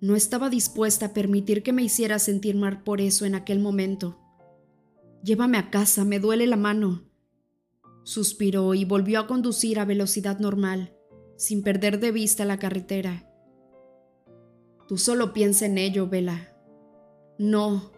No 0.00 0.16
estaba 0.16 0.50
dispuesta 0.50 1.06
a 1.06 1.14
permitir 1.14 1.62
que 1.62 1.72
me 1.72 1.84
hiciera 1.84 2.18
sentir 2.18 2.56
mal 2.56 2.82
por 2.82 3.00
eso 3.00 3.24
en 3.26 3.36
aquel 3.36 3.60
momento. 3.60 4.18
Llévame 5.24 5.56
a 5.56 5.70
casa, 5.70 6.04
me 6.04 6.20
duele 6.20 6.46
la 6.46 6.58
mano. 6.58 7.08
Suspiró 8.02 8.74
y 8.74 8.84
volvió 8.84 9.20
a 9.20 9.26
conducir 9.26 9.78
a 9.80 9.86
velocidad 9.86 10.38
normal, 10.38 10.94
sin 11.38 11.62
perder 11.62 11.98
de 11.98 12.12
vista 12.12 12.44
la 12.44 12.58
carretera. 12.58 13.26
Tú 14.86 14.98
solo 14.98 15.32
piensa 15.32 15.64
en 15.64 15.78
ello, 15.78 16.08
Vela. 16.10 16.54
No, 17.38 17.90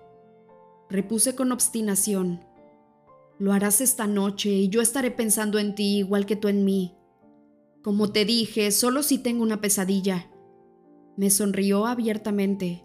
repuse 0.89 1.35
con 1.35 1.51
obstinación. 1.51 2.45
Lo 3.41 3.53
harás 3.53 3.81
esta 3.81 4.07
noche 4.07 4.51
y 4.51 4.69
yo 4.69 4.81
estaré 4.81 5.11
pensando 5.11 5.59
en 5.59 5.75
ti 5.75 5.99
igual 5.99 6.27
que 6.27 6.37
tú 6.37 6.47
en 6.47 6.65
mí. 6.65 6.97
Como 7.83 8.13
te 8.13 8.25
dije, 8.25 8.71
solo 8.71 9.03
si 9.03 9.19
tengo 9.19 9.43
una 9.43 9.61
pesadilla. 9.61 10.31
Me 11.17 11.31
sonrió 11.31 11.87
abiertamente. 11.87 12.85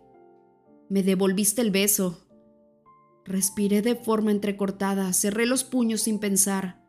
Me 0.90 1.04
devolviste 1.04 1.62
el 1.62 1.70
beso. 1.70 2.21
Respiré 3.26 3.82
de 3.82 3.96
forma 3.96 4.32
entrecortada, 4.32 5.14
cerré 5.14 5.46
los 5.46 5.64
puños 5.64 6.02
sin 6.02 6.20
pensar 6.20 6.82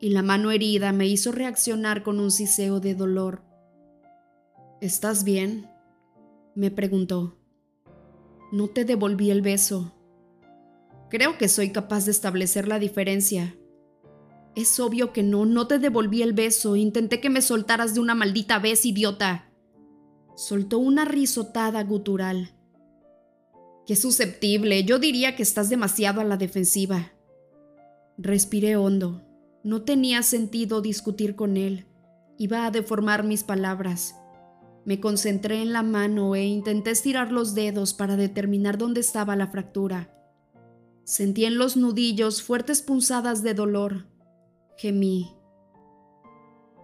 y 0.00 0.10
la 0.10 0.22
mano 0.22 0.50
herida 0.50 0.92
me 0.92 1.06
hizo 1.06 1.32
reaccionar 1.32 2.02
con 2.02 2.20
un 2.20 2.30
siseo 2.30 2.80
de 2.80 2.94
dolor. 2.94 3.42
¿Estás 4.80 5.24
bien? 5.24 5.68
me 6.54 6.70
preguntó. 6.70 7.36
No 8.52 8.68
te 8.68 8.84
devolví 8.84 9.30
el 9.30 9.42
beso. 9.42 9.94
Creo 11.10 11.38
que 11.38 11.48
soy 11.48 11.70
capaz 11.70 12.04
de 12.04 12.10
establecer 12.10 12.68
la 12.68 12.78
diferencia. 12.78 13.56
Es 14.54 14.78
obvio 14.80 15.12
que 15.12 15.22
no, 15.22 15.46
no 15.46 15.66
te 15.66 15.78
devolví 15.78 16.22
el 16.22 16.32
beso, 16.32 16.76
intenté 16.76 17.20
que 17.20 17.30
me 17.30 17.42
soltaras 17.42 17.94
de 17.94 18.00
una 18.00 18.14
maldita 18.14 18.58
vez, 18.58 18.84
idiota. 18.84 19.52
Soltó 20.36 20.78
una 20.78 21.04
risotada 21.04 21.82
gutural. 21.84 22.57
Qué 23.88 23.96
susceptible, 23.96 24.84
yo 24.84 24.98
diría 24.98 25.34
que 25.34 25.42
estás 25.42 25.70
demasiado 25.70 26.20
a 26.20 26.24
la 26.24 26.36
defensiva. 26.36 27.10
Respiré 28.18 28.76
hondo. 28.76 29.22
No 29.64 29.80
tenía 29.80 30.22
sentido 30.22 30.82
discutir 30.82 31.36
con 31.36 31.56
él. 31.56 31.86
Iba 32.36 32.66
a 32.66 32.70
deformar 32.70 33.24
mis 33.24 33.44
palabras. 33.44 34.14
Me 34.84 35.00
concentré 35.00 35.62
en 35.62 35.72
la 35.72 35.82
mano 35.82 36.34
e 36.34 36.44
intenté 36.44 36.90
estirar 36.90 37.32
los 37.32 37.54
dedos 37.54 37.94
para 37.94 38.16
determinar 38.16 38.76
dónde 38.76 39.00
estaba 39.00 39.36
la 39.36 39.46
fractura. 39.46 40.14
Sentí 41.04 41.46
en 41.46 41.56
los 41.56 41.78
nudillos 41.78 42.42
fuertes 42.42 42.82
punzadas 42.82 43.42
de 43.42 43.54
dolor. 43.54 44.04
Gemí. 44.76 45.34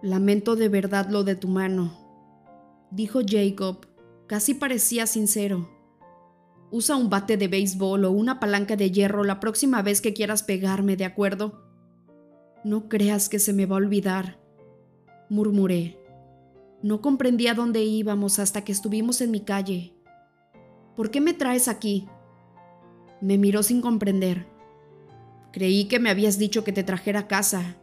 Lamento 0.01 0.55
de 0.55 0.69
verdad 0.69 1.07
lo 1.11 1.23
de 1.23 1.35
tu 1.35 1.49
mano, 1.49 1.93
dijo 2.89 3.19
Jacob. 3.23 3.85
Casi 4.25 4.55
parecía 4.55 5.05
sincero. 5.05 5.74
Usa 6.75 6.97
un 6.97 7.09
bate 7.09 7.37
de 7.37 7.47
béisbol 7.47 8.03
o 8.03 8.11
una 8.11 8.37
palanca 8.41 8.75
de 8.75 8.91
hierro 8.91 9.23
la 9.23 9.39
próxima 9.39 9.81
vez 9.81 10.01
que 10.01 10.13
quieras 10.13 10.43
pegarme, 10.43 10.97
¿de 10.97 11.05
acuerdo? 11.05 11.63
No 12.65 12.89
creas 12.89 13.29
que 13.29 13.39
se 13.39 13.53
me 13.53 13.65
va 13.65 13.75
a 13.75 13.77
olvidar, 13.77 14.41
murmuré. 15.29 15.97
No 16.83 16.99
comprendía 16.99 17.53
dónde 17.53 17.81
íbamos 17.85 18.39
hasta 18.39 18.65
que 18.65 18.73
estuvimos 18.73 19.21
en 19.21 19.31
mi 19.31 19.39
calle. 19.39 19.93
¿Por 20.97 21.11
qué 21.11 21.21
me 21.21 21.33
traes 21.33 21.69
aquí? 21.69 22.09
Me 23.21 23.37
miró 23.37 23.63
sin 23.63 23.79
comprender. 23.79 24.45
Creí 25.53 25.85
que 25.85 26.01
me 26.01 26.09
habías 26.09 26.37
dicho 26.37 26.65
que 26.65 26.73
te 26.73 26.83
trajera 26.83 27.21
a 27.21 27.27
casa. 27.29 27.77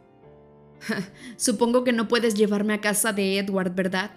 Supongo 1.35 1.83
que 1.83 1.93
no 1.93 2.07
puedes 2.07 2.35
llevarme 2.35 2.75
a 2.75 2.81
casa 2.81 3.11
de 3.11 3.39
Edward, 3.39 3.73
¿verdad? 3.73 4.11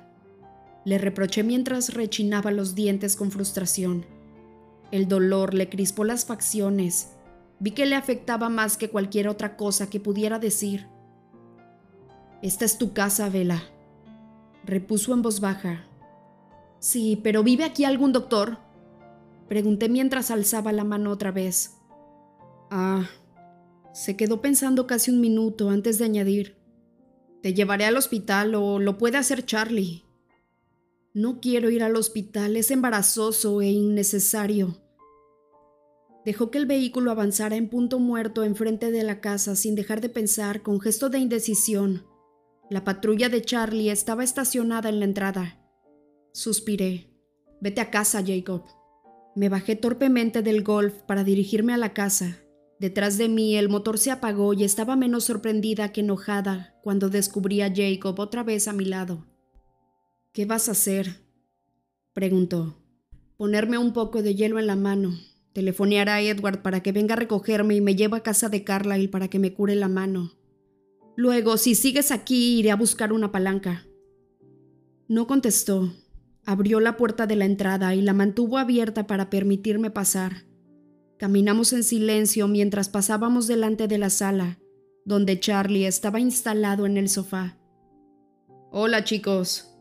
Le 0.84 0.98
reproché 0.98 1.44
mientras 1.44 1.94
rechinaba 1.94 2.50
los 2.50 2.74
dientes 2.74 3.16
con 3.16 3.30
frustración. 3.30 4.15
El 4.90 5.08
dolor 5.08 5.54
le 5.54 5.68
crispó 5.68 6.04
las 6.04 6.24
facciones 6.24 7.16
Vi 7.58 7.70
que 7.70 7.86
le 7.86 7.96
afectaba 7.96 8.48
más 8.48 8.76
que 8.76 8.90
cualquier 8.90 9.28
otra 9.28 9.56
cosa 9.56 9.88
que 9.88 10.00
pudiera 10.00 10.38
decir. 10.38 10.88
Esta 12.42 12.64
es 12.64 12.76
tu 12.76 12.92
casa, 12.92 13.30
Vela, 13.30 13.62
repuso 14.64 15.14
en 15.14 15.22
voz 15.22 15.40
baja. 15.40 15.86
Sí, 16.80 17.18
pero 17.22 17.42
¿vive 17.42 17.64
aquí 17.64 17.84
algún 17.84 18.12
doctor? 18.12 18.58
Pregunté 19.48 19.88
mientras 19.88 20.30
alzaba 20.30 20.72
la 20.72 20.84
mano 20.84 21.10
otra 21.10 21.30
vez. 21.30 21.78
Ah, 22.70 23.06
se 23.94 24.16
quedó 24.16 24.42
pensando 24.42 24.86
casi 24.86 25.10
un 25.10 25.20
minuto 25.20 25.70
antes 25.70 25.98
de 25.98 26.04
añadir. 26.04 26.58
Te 27.42 27.54
llevaré 27.54 27.86
al 27.86 27.96
hospital 27.96 28.54
o 28.54 28.78
lo 28.78 28.98
puede 28.98 29.16
hacer 29.16 29.46
Charlie. 29.46 30.04
No 31.16 31.40
quiero 31.40 31.70
ir 31.70 31.82
al 31.82 31.96
hospital, 31.96 32.58
es 32.58 32.70
embarazoso 32.70 33.62
e 33.62 33.70
innecesario. 33.70 34.76
Dejó 36.26 36.50
que 36.50 36.58
el 36.58 36.66
vehículo 36.66 37.10
avanzara 37.10 37.56
en 37.56 37.70
punto 37.70 37.98
muerto 37.98 38.44
enfrente 38.44 38.90
de 38.90 39.02
la 39.02 39.22
casa 39.22 39.56
sin 39.56 39.76
dejar 39.76 40.02
de 40.02 40.10
pensar 40.10 40.62
con 40.62 40.78
gesto 40.78 41.08
de 41.08 41.18
indecisión. 41.18 42.04
La 42.68 42.84
patrulla 42.84 43.30
de 43.30 43.40
Charlie 43.40 43.88
estaba 43.88 44.24
estacionada 44.24 44.90
en 44.90 44.98
la 44.98 45.06
entrada. 45.06 45.66
Suspiré. 46.34 47.08
Vete 47.62 47.80
a 47.80 47.90
casa, 47.90 48.22
Jacob. 48.22 48.64
Me 49.34 49.48
bajé 49.48 49.74
torpemente 49.74 50.42
del 50.42 50.62
golf 50.62 51.00
para 51.04 51.24
dirigirme 51.24 51.72
a 51.72 51.78
la 51.78 51.94
casa. 51.94 52.42
Detrás 52.78 53.16
de 53.16 53.30
mí 53.30 53.56
el 53.56 53.70
motor 53.70 53.96
se 53.96 54.10
apagó 54.10 54.52
y 54.52 54.64
estaba 54.64 54.96
menos 54.96 55.24
sorprendida 55.24 55.92
que 55.92 56.02
enojada 56.02 56.74
cuando 56.82 57.08
descubrí 57.08 57.62
a 57.62 57.72
Jacob 57.74 58.20
otra 58.20 58.42
vez 58.42 58.68
a 58.68 58.74
mi 58.74 58.84
lado. 58.84 59.24
¿Qué 60.36 60.44
vas 60.44 60.68
a 60.68 60.72
hacer? 60.72 61.16
preguntó. 62.12 62.76
Ponerme 63.38 63.78
un 63.78 63.94
poco 63.94 64.22
de 64.22 64.34
hielo 64.34 64.58
en 64.58 64.66
la 64.66 64.76
mano, 64.76 65.18
Telefonear 65.54 66.10
a 66.10 66.20
Edward 66.20 66.60
para 66.60 66.82
que 66.82 66.92
venga 66.92 67.14
a 67.14 67.16
recogerme 67.16 67.74
y 67.74 67.80
me 67.80 67.96
lleve 67.96 68.18
a 68.18 68.22
casa 68.22 68.50
de 68.50 68.62
Carlyle 68.62 69.08
para 69.08 69.28
que 69.28 69.38
me 69.38 69.54
cure 69.54 69.74
la 69.74 69.88
mano. 69.88 70.32
Luego, 71.16 71.56
si 71.56 71.74
sigues 71.74 72.10
aquí, 72.10 72.58
iré 72.58 72.70
a 72.70 72.76
buscar 72.76 73.14
una 73.14 73.32
palanca. 73.32 73.86
No 75.08 75.26
contestó. 75.26 75.94
Abrió 76.44 76.80
la 76.80 76.98
puerta 76.98 77.26
de 77.26 77.36
la 77.36 77.46
entrada 77.46 77.94
y 77.94 78.02
la 78.02 78.12
mantuvo 78.12 78.58
abierta 78.58 79.06
para 79.06 79.30
permitirme 79.30 79.90
pasar. 79.90 80.44
Caminamos 81.16 81.72
en 81.72 81.82
silencio 81.82 82.46
mientras 82.46 82.90
pasábamos 82.90 83.46
delante 83.46 83.88
de 83.88 83.96
la 83.96 84.10
sala, 84.10 84.58
donde 85.06 85.40
Charlie 85.40 85.86
estaba 85.86 86.20
instalado 86.20 86.84
en 86.84 86.98
el 86.98 87.08
sofá. 87.08 87.56
Hola 88.70 89.02
chicos. 89.02 89.72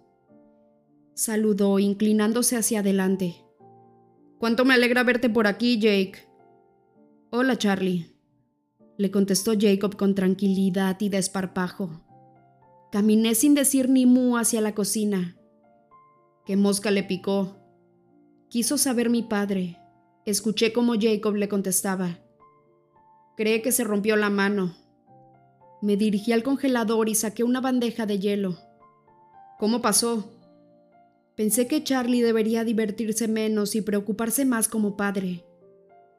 Saludó 1.16 1.80
inclinándose 1.80 2.58
hacia 2.58 2.82
adelante. 2.82 3.38
Cuánto 4.38 4.66
me 4.66 4.74
alegra 4.74 5.02
verte 5.04 5.30
por 5.30 5.48
aquí, 5.48 5.80
Jake. 5.80 6.28
Hola, 7.32 7.58
Charlie, 7.58 8.14
le 8.98 9.12
contestó 9.12 9.54
Jacob 9.58 9.96
con 9.96 10.14
tranquilidad 10.14 10.98
y 11.00 11.08
desparpajo. 11.08 12.02
Caminé 12.92 13.34
sin 13.34 13.54
decir 13.54 13.90
ni 13.90 14.06
mu 14.06 14.36
hacia 14.36 14.60
la 14.60 14.76
cocina. 14.76 15.38
¿Qué 16.46 16.58
mosca 16.58 16.92
le 16.92 17.04
picó? 17.04 17.62
Quiso 18.50 18.78
saber 18.78 19.10
mi 19.10 19.24
padre. 19.24 19.80
Escuché 20.26 20.74
cómo 20.74 20.96
Jacob 21.00 21.36
le 21.36 21.48
contestaba. 21.48 22.20
Cree 23.38 23.62
que 23.62 23.72
se 23.72 23.86
rompió 23.86 24.18
la 24.18 24.30
mano. 24.30 24.76
Me 25.82 25.96
dirigí 25.96 26.34
al 26.34 26.44
congelador 26.44 27.08
y 27.08 27.16
saqué 27.16 27.46
una 27.46 27.62
bandeja 27.62 28.06
de 28.06 28.20
hielo. 28.20 28.58
¿Cómo 29.60 29.82
pasó? 29.82 30.35
Pensé 31.36 31.68
que 31.68 31.84
Charlie 31.84 32.22
debería 32.22 32.64
divertirse 32.64 33.28
menos 33.28 33.76
y 33.76 33.82
preocuparse 33.82 34.46
más 34.46 34.70
como 34.70 34.96
padre. 34.96 35.44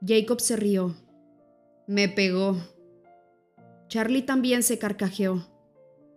Jacob 0.06 0.40
se 0.40 0.56
rió. 0.56 0.94
Me 1.86 2.08
pegó. 2.08 2.56
Charlie 3.88 4.22
también 4.22 4.62
se 4.62 4.78
carcajeó. 4.78 5.48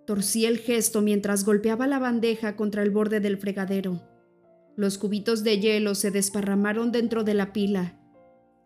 Torcí 0.05 0.45
el 0.45 0.57
gesto 0.57 1.01
mientras 1.01 1.45
golpeaba 1.45 1.87
la 1.87 1.99
bandeja 1.99 2.55
contra 2.55 2.83
el 2.83 2.89
borde 2.89 3.19
del 3.19 3.37
fregadero. 3.37 4.01
Los 4.75 4.97
cubitos 4.97 5.43
de 5.43 5.59
hielo 5.59 5.95
se 5.95 6.11
desparramaron 6.11 6.91
dentro 6.91 7.23
de 7.23 7.35
la 7.35 7.53
pila. 7.53 8.01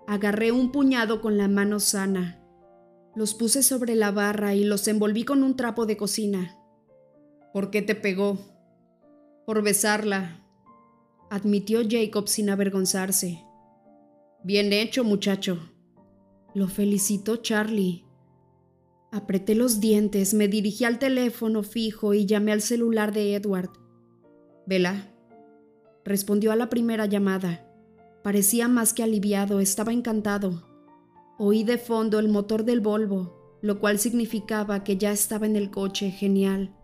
Agarré 0.07 0.51
un 0.51 0.71
puñado 0.71 1.21
con 1.21 1.37
la 1.37 1.47
mano 1.47 1.79
sana. 1.79 2.39
Los 3.15 3.35
puse 3.35 3.61
sobre 3.61 3.95
la 3.95 4.11
barra 4.11 4.55
y 4.55 4.63
los 4.63 4.87
envolví 4.87 5.25
con 5.25 5.43
un 5.43 5.55
trapo 5.55 5.85
de 5.85 5.97
cocina. 5.97 6.57
¿Por 7.51 7.69
qué 7.69 7.81
te 7.81 7.93
pegó? 7.93 8.52
Por 9.45 9.61
besarla, 9.61 10.41
admitió 11.29 11.81
Jacob 11.87 12.29
sin 12.29 12.49
avergonzarse. 12.49 13.43
Bien 14.43 14.71
hecho, 14.71 15.03
muchacho. 15.03 15.57
Lo 16.53 16.67
felicitó 16.67 17.37
Charlie. 17.37 18.05
Apreté 19.11 19.55
los 19.55 19.79
dientes, 19.79 20.33
me 20.33 20.47
dirigí 20.47 20.85
al 20.85 20.99
teléfono 20.99 21.63
fijo 21.63 22.13
y 22.13 22.25
llamé 22.25 22.51
al 22.51 22.61
celular 22.61 23.13
de 23.13 23.35
Edward. 23.35 23.69
Vela. 24.65 25.11
Respondió 26.05 26.51
a 26.51 26.55
la 26.55 26.69
primera 26.69 27.05
llamada. 27.05 27.67
Parecía 28.23 28.67
más 28.67 28.93
que 28.93 29.03
aliviado, 29.03 29.59
estaba 29.59 29.91
encantado. 29.91 30.67
Oí 31.37 31.63
de 31.63 31.77
fondo 31.77 32.19
el 32.19 32.29
motor 32.29 32.63
del 32.63 32.79
Volvo, 32.79 33.57
lo 33.61 33.79
cual 33.79 33.99
significaba 33.99 34.83
que 34.83 34.97
ya 34.97 35.11
estaba 35.11 35.45
en 35.45 35.55
el 35.55 35.71
coche, 35.71 36.11
genial. 36.11 36.75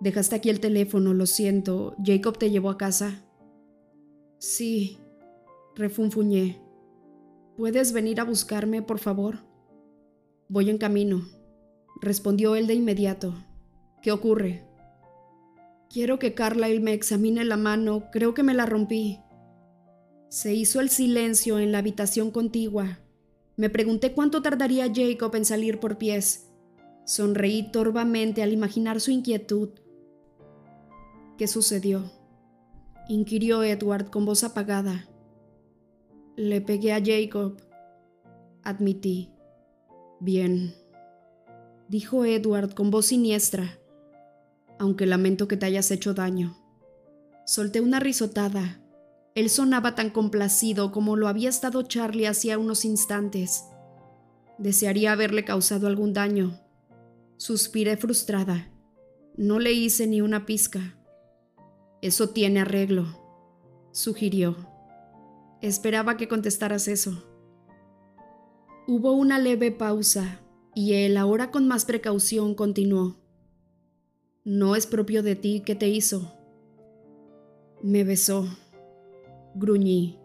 Dejaste 0.00 0.36
aquí 0.36 0.48
el 0.48 0.60
teléfono, 0.60 1.12
lo 1.12 1.26
siento. 1.26 1.94
¿Jacob 2.02 2.38
te 2.38 2.50
llevó 2.50 2.70
a 2.70 2.78
casa? 2.78 3.22
Sí, 4.38 4.98
refunfuñé. 5.76 6.60
¿Puedes 7.56 7.92
venir 7.92 8.20
a 8.20 8.24
buscarme, 8.24 8.80
por 8.80 8.98
favor? 8.98 9.40
Voy 10.48 10.70
en 10.70 10.78
camino, 10.78 11.28
respondió 12.00 12.56
él 12.56 12.66
de 12.66 12.74
inmediato. 12.74 13.34
¿Qué 14.00 14.12
ocurre? 14.12 14.64
Quiero 15.90 16.18
que 16.18 16.32
Carlyle 16.32 16.80
me 16.80 16.94
examine 16.94 17.44
la 17.44 17.58
mano, 17.58 18.10
creo 18.10 18.32
que 18.32 18.42
me 18.42 18.54
la 18.54 18.64
rompí. 18.64 19.20
Se 20.30 20.54
hizo 20.54 20.80
el 20.80 20.88
silencio 20.88 21.58
en 21.58 21.72
la 21.72 21.78
habitación 21.78 22.30
contigua. 22.30 23.00
Me 23.56 23.68
pregunté 23.68 24.12
cuánto 24.12 24.40
tardaría 24.40 24.90
Jacob 24.94 25.34
en 25.34 25.44
salir 25.44 25.80
por 25.80 25.98
pies. 25.98 26.48
Sonreí 27.04 27.70
torvamente 27.70 28.42
al 28.42 28.52
imaginar 28.52 29.00
su 29.00 29.10
inquietud. 29.10 29.70
¿Qué 31.40 31.48
sucedió? 31.48 32.12
inquirió 33.08 33.62
Edward 33.62 34.10
con 34.10 34.26
voz 34.26 34.44
apagada. 34.44 35.08
Le 36.36 36.60
pegué 36.60 36.92
a 36.92 37.02
Jacob, 37.02 37.56
admití. 38.62 39.30
Bien, 40.20 40.74
dijo 41.88 42.26
Edward 42.26 42.74
con 42.74 42.90
voz 42.90 43.06
siniestra, 43.06 43.78
aunque 44.78 45.06
lamento 45.06 45.48
que 45.48 45.56
te 45.56 45.64
hayas 45.64 45.90
hecho 45.90 46.12
daño. 46.12 46.58
Solté 47.46 47.80
una 47.80 48.00
risotada. 48.00 48.82
Él 49.34 49.48
sonaba 49.48 49.94
tan 49.94 50.10
complacido 50.10 50.92
como 50.92 51.16
lo 51.16 51.26
había 51.26 51.48
estado 51.48 51.80
Charlie 51.84 52.26
hacía 52.26 52.58
unos 52.58 52.84
instantes. 52.84 53.64
Desearía 54.58 55.12
haberle 55.12 55.46
causado 55.46 55.86
algún 55.86 56.12
daño. 56.12 56.60
Suspiré 57.38 57.96
frustrada. 57.96 58.70
No 59.38 59.58
le 59.58 59.72
hice 59.72 60.06
ni 60.06 60.20
una 60.20 60.44
pizca. 60.44 60.99
Eso 62.02 62.30
tiene 62.30 62.60
arreglo, 62.60 63.06
sugirió. 63.92 64.56
Esperaba 65.60 66.16
que 66.16 66.28
contestaras 66.28 66.88
eso. 66.88 67.22
Hubo 68.86 69.12
una 69.12 69.38
leve 69.38 69.70
pausa 69.70 70.40
y 70.74 70.94
él, 70.94 71.18
ahora 71.18 71.50
con 71.50 71.68
más 71.68 71.84
precaución, 71.84 72.54
continuó. 72.54 73.16
No 74.44 74.76
es 74.76 74.86
propio 74.86 75.22
de 75.22 75.36
ti, 75.36 75.62
¿qué 75.64 75.74
te 75.74 75.88
hizo? 75.88 76.32
Me 77.82 78.04
besó. 78.04 78.48
Gruñí. 79.54 80.18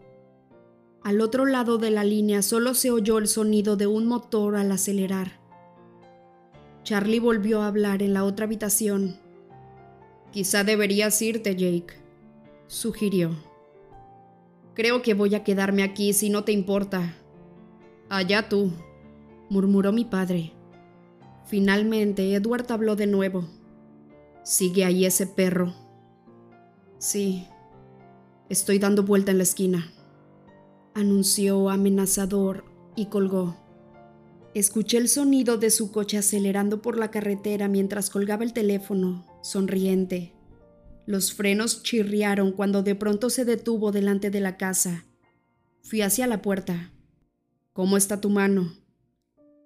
Al 1.02 1.20
otro 1.20 1.44
lado 1.44 1.76
de 1.76 1.90
la 1.90 2.04
línea 2.04 2.40
solo 2.40 2.72
se 2.72 2.90
oyó 2.90 3.18
el 3.18 3.28
sonido 3.28 3.76
de 3.76 3.86
un 3.86 4.06
motor 4.06 4.56
al 4.56 4.72
acelerar. 4.72 5.40
Charlie 6.84 7.20
volvió 7.20 7.60
a 7.60 7.66
hablar 7.66 8.02
en 8.02 8.14
la 8.14 8.24
otra 8.24 8.46
habitación 8.46 9.25
Quizá 10.36 10.64
deberías 10.64 11.22
irte, 11.22 11.56
Jake, 11.56 11.94
sugirió. 12.66 13.34
Creo 14.74 15.00
que 15.00 15.14
voy 15.14 15.34
a 15.34 15.42
quedarme 15.42 15.82
aquí 15.82 16.12
si 16.12 16.28
no 16.28 16.44
te 16.44 16.52
importa. 16.52 17.16
Allá 18.10 18.46
tú, 18.46 18.70
murmuró 19.48 19.92
mi 19.92 20.04
padre. 20.04 20.52
Finalmente, 21.46 22.34
Edward 22.34 22.70
habló 22.70 22.96
de 22.96 23.06
nuevo. 23.06 23.48
¿Sigue 24.44 24.84
ahí 24.84 25.06
ese 25.06 25.26
perro? 25.26 25.72
Sí. 26.98 27.46
Estoy 28.50 28.78
dando 28.78 29.04
vuelta 29.04 29.30
en 29.30 29.38
la 29.38 29.44
esquina. 29.44 29.90
Anunció 30.92 31.70
amenazador 31.70 32.66
y 32.94 33.06
colgó. 33.06 33.56
Escuché 34.52 34.98
el 34.98 35.08
sonido 35.08 35.56
de 35.56 35.70
su 35.70 35.90
coche 35.90 36.18
acelerando 36.18 36.82
por 36.82 36.98
la 36.98 37.10
carretera 37.10 37.68
mientras 37.68 38.10
colgaba 38.10 38.44
el 38.44 38.52
teléfono, 38.52 39.24
sonriente. 39.50 40.34
Los 41.06 41.32
frenos 41.32 41.82
chirriaron 41.82 42.52
cuando 42.52 42.82
de 42.82 42.94
pronto 42.94 43.30
se 43.30 43.44
detuvo 43.44 43.92
delante 43.92 44.30
de 44.30 44.40
la 44.40 44.56
casa. 44.56 45.06
Fui 45.82 46.02
hacia 46.02 46.26
la 46.26 46.42
puerta. 46.42 46.92
¿Cómo 47.72 47.96
está 47.96 48.20
tu 48.20 48.30
mano? 48.30 48.72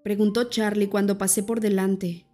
Preguntó 0.05 0.45
Charlie 0.45 0.89
cuando 0.89 1.19
pasé 1.19 1.43
por 1.43 1.61
delante. 1.61 2.27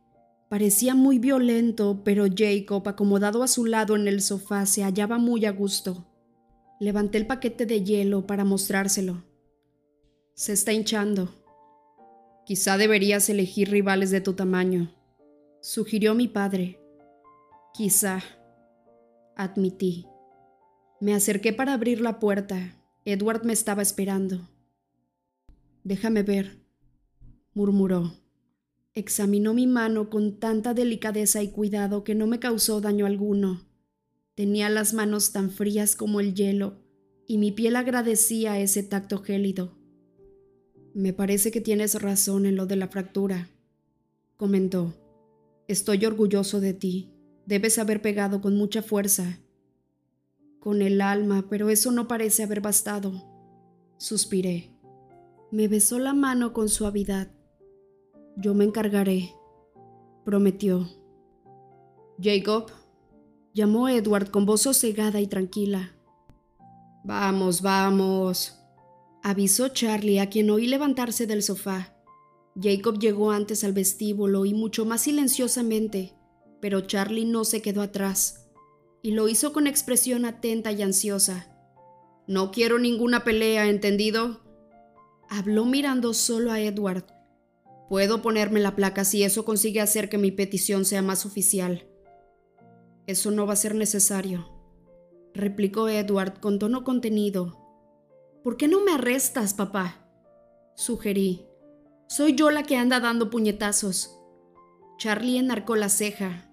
Parecía 0.48 0.94
muy 0.94 1.18
violento, 1.18 2.02
pero 2.04 2.26
Jacob, 2.34 2.86
acomodado 2.88 3.42
a 3.42 3.48
su 3.48 3.64
lado 3.64 3.96
en 3.96 4.08
el 4.08 4.22
sofá, 4.22 4.66
se 4.66 4.82
hallaba 4.82 5.18
muy 5.18 5.44
a 5.44 5.52
gusto. 5.52 6.06
Levanté 6.80 7.18
el 7.18 7.26
paquete 7.26 7.66
de 7.66 7.82
hielo 7.82 8.26
para 8.26 8.44
mostrárselo. 8.44 9.24
Se 10.34 10.52
está 10.52 10.72
hinchando, 10.72 11.32
Quizá 12.46 12.78
deberías 12.78 13.28
elegir 13.28 13.70
rivales 13.70 14.12
de 14.12 14.20
tu 14.20 14.34
tamaño, 14.34 14.94
sugirió 15.60 16.14
mi 16.14 16.28
padre. 16.28 16.78
Quizá, 17.76 18.22
admití. 19.36 20.06
Me 20.98 21.12
acerqué 21.12 21.52
para 21.52 21.74
abrir 21.74 22.00
la 22.00 22.18
puerta. 22.18 22.74
Edward 23.04 23.44
me 23.44 23.52
estaba 23.52 23.82
esperando. 23.82 24.48
Déjame 25.84 26.22
ver, 26.22 26.58
murmuró. 27.52 28.14
Examinó 28.94 29.52
mi 29.52 29.66
mano 29.66 30.08
con 30.08 30.40
tanta 30.40 30.72
delicadeza 30.72 31.42
y 31.42 31.50
cuidado 31.50 32.02
que 32.02 32.14
no 32.14 32.26
me 32.26 32.38
causó 32.38 32.80
daño 32.80 33.04
alguno. 33.04 33.60
Tenía 34.34 34.70
las 34.70 34.94
manos 34.94 35.32
tan 35.32 35.50
frías 35.50 35.96
como 35.96 36.20
el 36.20 36.34
hielo, 36.34 36.82
y 37.26 37.36
mi 37.36 37.52
piel 37.52 37.76
agradecía 37.76 38.58
ese 38.58 38.84
tacto 38.84 39.18
gélido. 39.18 39.76
Me 40.94 41.12
parece 41.12 41.50
que 41.50 41.60
tienes 41.60 42.00
razón 42.00 42.46
en 42.46 42.56
lo 42.56 42.64
de 42.64 42.76
la 42.76 42.88
fractura, 42.88 43.50
comentó. 44.38 44.94
Estoy 45.68 46.06
orgulloso 46.06 46.60
de 46.60 46.72
ti. 46.72 47.15
Debes 47.46 47.78
haber 47.78 48.02
pegado 48.02 48.40
con 48.40 48.56
mucha 48.56 48.82
fuerza. 48.82 49.38
Con 50.58 50.82
el 50.82 51.00
alma, 51.00 51.46
pero 51.48 51.70
eso 51.70 51.92
no 51.92 52.08
parece 52.08 52.42
haber 52.42 52.60
bastado. 52.60 53.24
Suspiré. 53.98 54.76
Me 55.52 55.68
besó 55.68 55.98
la 56.00 56.12
mano 56.12 56.52
con 56.52 56.68
suavidad. 56.68 57.30
Yo 58.36 58.52
me 58.52 58.64
encargaré, 58.64 59.30
prometió. 60.24 60.88
Jacob, 62.20 62.70
llamó 63.54 63.88
Edward 63.88 64.30
con 64.30 64.44
voz 64.44 64.62
sosegada 64.62 65.20
y 65.20 65.26
tranquila. 65.28 65.96
Vamos, 67.04 67.62
vamos, 67.62 68.58
avisó 69.22 69.68
Charlie, 69.68 70.18
a 70.18 70.28
quien 70.28 70.50
oí 70.50 70.66
levantarse 70.66 71.26
del 71.26 71.42
sofá. 71.42 71.94
Jacob 72.60 72.98
llegó 72.98 73.30
antes 73.30 73.62
al 73.64 73.72
vestíbulo 73.72 74.44
y 74.44 74.52
mucho 74.52 74.84
más 74.84 75.02
silenciosamente, 75.02 76.14
pero 76.60 76.82
Charlie 76.82 77.24
no 77.24 77.44
se 77.44 77.62
quedó 77.62 77.82
atrás, 77.82 78.48
y 79.02 79.12
lo 79.12 79.28
hizo 79.28 79.52
con 79.52 79.66
expresión 79.66 80.24
atenta 80.24 80.72
y 80.72 80.82
ansiosa. 80.82 81.52
No 82.26 82.50
quiero 82.50 82.78
ninguna 82.78 83.24
pelea, 83.24 83.68
¿entendido? 83.68 84.40
Habló 85.28 85.64
mirando 85.64 86.14
solo 86.14 86.50
a 86.50 86.60
Edward. 86.60 87.04
Puedo 87.88 88.22
ponerme 88.22 88.60
la 88.60 88.74
placa 88.74 89.04
si 89.04 89.22
eso 89.22 89.44
consigue 89.44 89.80
hacer 89.80 90.08
que 90.08 90.18
mi 90.18 90.32
petición 90.32 90.84
sea 90.84 91.02
más 91.02 91.24
oficial. 91.24 91.88
Eso 93.06 93.30
no 93.30 93.46
va 93.46 93.52
a 93.52 93.56
ser 93.56 93.74
necesario, 93.74 94.50
replicó 95.34 95.88
Edward 95.88 96.40
con 96.40 96.58
tono 96.58 96.82
contenido, 96.82 97.66
¿Por 98.46 98.56
qué 98.56 98.68
no 98.68 98.80
me 98.80 98.92
arrestas, 98.92 99.54
papá? 99.54 100.08
Sugerí. 100.76 101.48
Soy 102.06 102.36
yo 102.36 102.52
la 102.52 102.62
que 102.62 102.76
anda 102.76 103.00
dando 103.00 103.28
puñetazos. 103.28 104.20
Charlie 104.98 105.38
enarcó 105.38 105.74
la 105.74 105.88
ceja. 105.88 106.45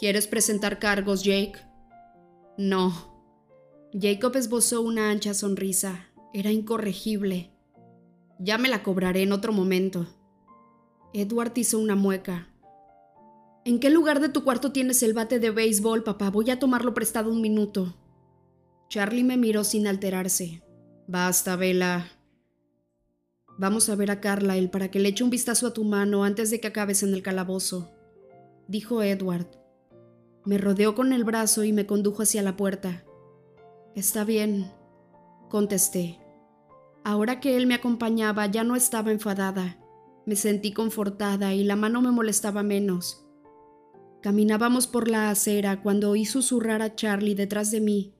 ¿Quieres 0.00 0.26
presentar 0.26 0.78
cargos, 0.78 1.24
Jake? 1.24 1.58
No. 2.56 2.90
Jacob 3.92 4.34
esbozó 4.34 4.80
una 4.80 5.10
ancha 5.10 5.34
sonrisa. 5.34 6.06
Era 6.32 6.50
incorregible. 6.50 7.50
Ya 8.38 8.56
me 8.56 8.70
la 8.70 8.82
cobraré 8.82 9.24
en 9.24 9.32
otro 9.32 9.52
momento. 9.52 10.06
Edward 11.12 11.52
hizo 11.56 11.78
una 11.78 11.96
mueca. 11.96 12.48
¿En 13.66 13.78
qué 13.78 13.90
lugar 13.90 14.20
de 14.20 14.30
tu 14.30 14.42
cuarto 14.42 14.72
tienes 14.72 15.02
el 15.02 15.12
bate 15.12 15.38
de 15.38 15.50
béisbol, 15.50 16.02
papá? 16.02 16.30
Voy 16.30 16.48
a 16.48 16.58
tomarlo 16.58 16.94
prestado 16.94 17.30
un 17.30 17.42
minuto. 17.42 17.94
Charlie 18.88 19.22
me 19.22 19.36
miró 19.36 19.64
sin 19.64 19.86
alterarse. 19.86 20.62
Basta, 21.08 21.56
Vela. 21.56 22.08
Vamos 23.58 23.90
a 23.90 23.96
ver 23.96 24.10
a 24.10 24.22
Carlyle 24.22 24.70
para 24.70 24.90
que 24.90 24.98
le 24.98 25.10
eche 25.10 25.24
un 25.24 25.28
vistazo 25.28 25.66
a 25.66 25.74
tu 25.74 25.84
mano 25.84 26.24
antes 26.24 26.50
de 26.50 26.58
que 26.58 26.68
acabes 26.68 27.02
en 27.02 27.12
el 27.12 27.22
calabozo, 27.22 27.92
dijo 28.66 29.02
Edward. 29.02 29.59
Me 30.44 30.58
rodeó 30.58 30.94
con 30.94 31.12
el 31.12 31.24
brazo 31.24 31.64
y 31.64 31.72
me 31.72 31.86
condujo 31.86 32.22
hacia 32.22 32.42
la 32.42 32.56
puerta. 32.56 33.04
Está 33.94 34.24
bien, 34.24 34.70
contesté. 35.48 36.18
Ahora 37.04 37.40
que 37.40 37.56
él 37.56 37.66
me 37.66 37.74
acompañaba 37.74 38.46
ya 38.46 38.64
no 38.64 38.76
estaba 38.76 39.10
enfadada. 39.10 39.78
Me 40.26 40.36
sentí 40.36 40.72
confortada 40.72 41.54
y 41.54 41.64
la 41.64 41.76
mano 41.76 42.02
me 42.02 42.10
molestaba 42.10 42.62
menos. 42.62 43.26
Caminábamos 44.22 44.86
por 44.86 45.08
la 45.08 45.30
acera 45.30 45.82
cuando 45.82 46.10
oí 46.10 46.26
susurrar 46.26 46.82
a 46.82 46.94
Charlie 46.94 47.34
detrás 47.34 47.70
de 47.70 47.80
mí. 47.80 48.14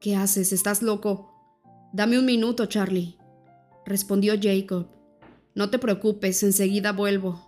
¿Qué 0.00 0.16
haces? 0.16 0.52
¿Estás 0.52 0.82
loco? 0.82 1.30
Dame 1.92 2.18
un 2.18 2.24
minuto, 2.24 2.66
Charlie, 2.66 3.18
respondió 3.86 4.34
Jacob. 4.40 4.88
No 5.54 5.70
te 5.70 5.78
preocupes, 5.78 6.42
enseguida 6.42 6.92
vuelvo. 6.92 7.43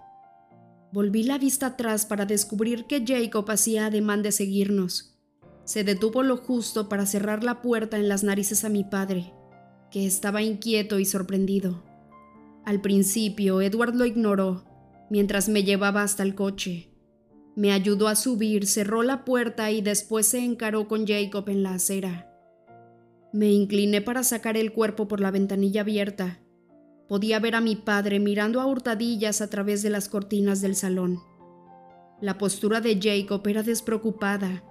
Volví 0.92 1.24
la 1.24 1.38
vista 1.38 1.66
atrás 1.66 2.06
para 2.06 2.26
descubrir 2.26 2.86
que 2.86 3.04
Jacob 3.06 3.50
hacía 3.50 3.86
ademán 3.86 4.22
de 4.22 4.32
seguirnos. 4.32 5.18
Se 5.64 5.82
detuvo 5.82 6.22
lo 6.22 6.36
justo 6.36 6.88
para 6.88 7.06
cerrar 7.06 7.42
la 7.42 7.60
puerta 7.60 7.96
en 7.96 8.08
las 8.08 8.22
narices 8.22 8.64
a 8.64 8.68
mi 8.68 8.84
padre, 8.84 9.32
que 9.90 10.06
estaba 10.06 10.42
inquieto 10.42 10.98
y 10.98 11.04
sorprendido. 11.04 11.82
Al 12.64 12.80
principio, 12.80 13.60
Edward 13.60 13.94
lo 13.94 14.06
ignoró, 14.06 14.64
mientras 15.10 15.48
me 15.48 15.64
llevaba 15.64 16.02
hasta 16.02 16.22
el 16.22 16.34
coche. 16.34 16.90
Me 17.56 17.72
ayudó 17.72 18.08
a 18.08 18.16
subir, 18.16 18.66
cerró 18.66 19.02
la 19.02 19.24
puerta 19.24 19.70
y 19.70 19.80
después 19.80 20.26
se 20.26 20.44
encaró 20.44 20.88
con 20.88 21.06
Jacob 21.06 21.48
en 21.48 21.62
la 21.62 21.74
acera. 21.74 22.30
Me 23.32 23.50
incliné 23.50 24.02
para 24.02 24.22
sacar 24.22 24.56
el 24.56 24.72
cuerpo 24.72 25.08
por 25.08 25.20
la 25.20 25.30
ventanilla 25.30 25.80
abierta. 25.80 26.40
Podía 27.08 27.38
ver 27.38 27.54
a 27.54 27.60
mi 27.60 27.76
padre 27.76 28.18
mirando 28.18 28.60
a 28.60 28.66
hurtadillas 28.66 29.40
a 29.40 29.48
través 29.48 29.82
de 29.82 29.90
las 29.90 30.08
cortinas 30.08 30.60
del 30.60 30.74
salón. 30.74 31.20
La 32.20 32.38
postura 32.38 32.80
de 32.80 32.98
Jacob 33.00 33.46
era 33.46 33.62
despreocupada, 33.62 34.64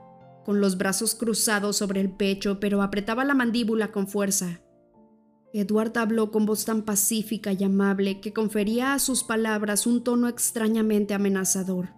con 0.44 0.60
los 0.60 0.78
brazos 0.78 1.16
cruzados 1.16 1.78
sobre 1.78 2.02
el 2.02 2.12
pecho, 2.12 2.60
pero 2.60 2.82
apretaba 2.82 3.24
la 3.24 3.34
mandíbula 3.34 3.92
con 3.92 4.08
fuerza. 4.08 4.62
Edward 5.54 5.98
habló 5.98 6.32
con 6.32 6.46
voz 6.46 6.66
tan 6.66 6.82
pacífica 6.82 7.54
y 7.54 7.64
amable 7.64 8.20
que 8.20 8.34
confería 8.34 8.94
a 8.94 9.00
sus 9.00 9.24
palabras 9.24 9.88
un 9.88 10.04
tono 10.04 10.28
extrañamente 10.28 11.14
amenazador. 11.14 11.90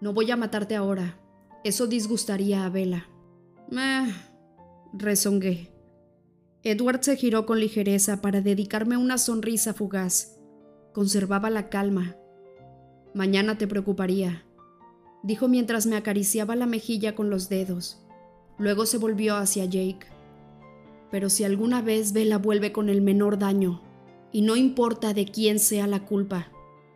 No 0.00 0.12
voy 0.12 0.30
a 0.30 0.36
matarte 0.36 0.76
ahora. 0.76 1.18
Eso 1.64 1.88
disgustaría 1.88 2.64
a 2.64 2.68
Bella. 2.68 3.08
Meh, 3.70 4.14
rezongué. 4.92 5.77
Edward 6.64 7.02
se 7.02 7.16
giró 7.16 7.46
con 7.46 7.60
ligereza 7.60 8.20
para 8.20 8.40
dedicarme 8.40 8.96
una 8.96 9.16
sonrisa 9.16 9.74
fugaz. 9.74 10.38
Conservaba 10.92 11.50
la 11.50 11.68
calma. 11.68 12.16
Mañana 13.14 13.56
te 13.58 13.68
preocuparía, 13.68 14.44
dijo 15.22 15.46
mientras 15.46 15.86
me 15.86 15.96
acariciaba 15.96 16.56
la 16.56 16.66
mejilla 16.66 17.14
con 17.14 17.30
los 17.30 17.48
dedos. 17.48 18.04
Luego 18.58 18.86
se 18.86 18.98
volvió 18.98 19.36
hacia 19.36 19.66
Jake. 19.66 20.06
Pero 21.12 21.30
si 21.30 21.44
alguna 21.44 21.80
vez 21.80 22.12
Bella 22.12 22.38
vuelve 22.38 22.72
con 22.72 22.88
el 22.88 23.02
menor 23.02 23.38
daño, 23.38 23.82
y 24.32 24.42
no 24.42 24.56
importa 24.56 25.14
de 25.14 25.26
quién 25.26 25.60
sea 25.60 25.86
la 25.86 26.04
culpa, 26.04 26.48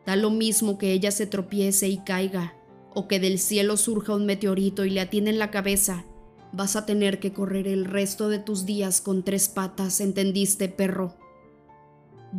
da 0.05 0.17
lo 0.17 0.31
mismo 0.31 0.77
que 0.77 0.93
ella 0.93 1.13
se 1.13 1.27
tropiece 1.27 1.89
y 1.89 1.99
caiga, 1.99 2.57
o 2.95 3.07
que 3.07 3.21
del 3.21 3.39
cielo 3.39 3.77
surja 3.77 4.15
un 4.15 4.27
meteorito 4.27 4.85
y 4.85 4.91
le 4.91 5.01
atiene 5.01 5.31
en 5.31 5.39
la 5.39 5.51
cabeza, 5.51 6.05
vas 6.53 6.77
a 6.77 6.87
tener 6.87 7.19
que 7.19 7.33
correr 7.33 7.67
el 7.67 7.85
resto 7.85 8.29
de 8.29 8.39
tus 8.39 8.67
días 8.67 9.01
con 9.01 9.23
tres 9.23 9.49
patas, 9.49 10.01
¿entendiste, 10.01 10.69
perro? 10.69 11.17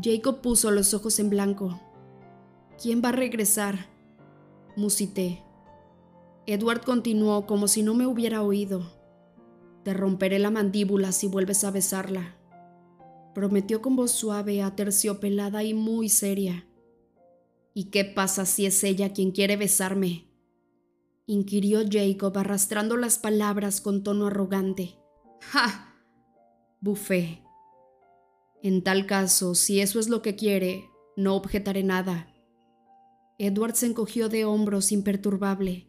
Jacob 0.01 0.41
puso 0.41 0.71
los 0.71 0.93
ojos 0.93 1.19
en 1.19 1.29
blanco. 1.29 1.79
¿Quién 2.81 3.01
va 3.03 3.09
a 3.09 3.13
regresar? 3.13 3.87
Musité. 4.75 5.43
Edward 6.45 6.81
continuó 6.83 7.45
como 7.45 7.67
si 7.67 7.83
no 7.83 7.93
me 7.93 8.07
hubiera 8.07 8.41
oído. 8.41 8.91
Te 9.83 9.93
romperé 9.93 10.39
la 10.39 10.49
mandíbula 10.49 11.11
si 11.11 11.27
vuelves 11.27 11.63
a 11.63 11.71
besarla. 11.71 12.35
Prometió 13.33 13.81
con 13.81 13.95
voz 13.95 14.11
suave, 14.11 14.61
aterciopelada 14.61 15.63
y 15.63 15.73
muy 15.73 16.09
seria. 16.09 16.67
¿Y 17.73 17.85
qué 17.85 18.05
pasa 18.05 18.45
si 18.45 18.65
es 18.65 18.83
ella 18.83 19.13
quien 19.13 19.31
quiere 19.31 19.57
besarme? 19.57 20.32
Inquirió 21.25 21.81
Jacob 21.89 22.37
arrastrando 22.37 22.97
las 22.97 23.17
palabras 23.17 23.81
con 23.81 24.03
tono 24.03 24.27
arrogante. 24.27 24.97
¡Ja! 25.41 25.89
bufé. 26.83 27.41
En 28.61 28.83
tal 28.83 29.05
caso, 29.05 29.55
si 29.55 29.79
eso 29.79 29.99
es 29.99 30.09
lo 30.09 30.21
que 30.21 30.35
quiere, 30.35 30.89
no 31.15 31.35
objetaré 31.35 31.83
nada. 31.83 32.27
Edward 33.37 33.75
se 33.75 33.85
encogió 33.87 34.27
de 34.27 34.45
hombros 34.45 34.91
imperturbable. 34.91 35.87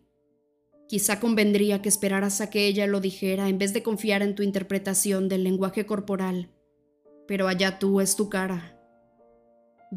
Quizá 0.88 1.18
convendría 1.18 1.82
que 1.82 1.88
esperaras 1.88 2.40
a 2.40 2.50
que 2.50 2.66
ella 2.66 2.86
lo 2.86 3.00
dijera 3.00 3.48
en 3.48 3.58
vez 3.58 3.72
de 3.72 3.82
confiar 3.82 4.22
en 4.22 4.34
tu 4.34 4.42
interpretación 4.42 5.28
del 5.28 5.42
lenguaje 5.42 5.84
corporal. 5.84 6.50
Pero 7.26 7.48
allá 7.48 7.78
tú 7.78 8.00
es 8.00 8.16
tu 8.16 8.28
cara. 8.28 8.78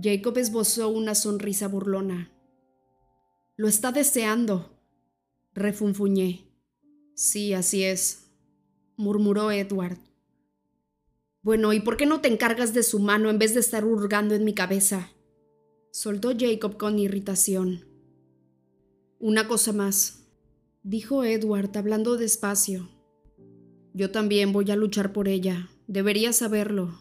Jacob 0.02 0.38
esbozó 0.38 0.90
una 0.90 1.14
sonrisa 1.14 1.68
burlona. 1.68 2.32
Lo 3.56 3.68
está 3.68 3.92
deseando, 3.92 4.77
refunfuñé. 5.58 6.46
Sí, 7.16 7.54
así 7.54 7.84
es, 7.84 8.30
murmuró 8.96 9.52
Edward. 9.52 9.98
Bueno, 11.42 11.74
¿y 11.74 11.80
por 11.80 11.98
qué 11.98 12.06
no 12.06 12.22
te 12.22 12.28
encargas 12.28 12.74
de 12.74 12.84
su 12.84 13.00
mano 13.00 13.30
en 13.30 13.40
vez 13.40 13.54
de 13.54 13.60
estar 13.60 13.86
hurgando 13.86 14.36
en 14.36 14.44
mi 14.44 14.54
cabeza? 14.54 15.12
Soltó 15.92 16.32
Jacob 16.38 16.78
con 16.78 17.00
irritación. 17.00 17.86
Una 19.20 19.48
cosa 19.48 19.74
más, 19.74 20.28
dijo 20.84 21.24
Edward 21.24 21.76
hablando 21.76 22.18
despacio. 22.18 22.90
Yo 23.94 24.12
también 24.12 24.54
voy 24.54 24.70
a 24.70 24.76
luchar 24.76 25.12
por 25.12 25.28
ella. 25.28 25.70
Deberías 25.88 26.36
saberlo. 26.36 27.00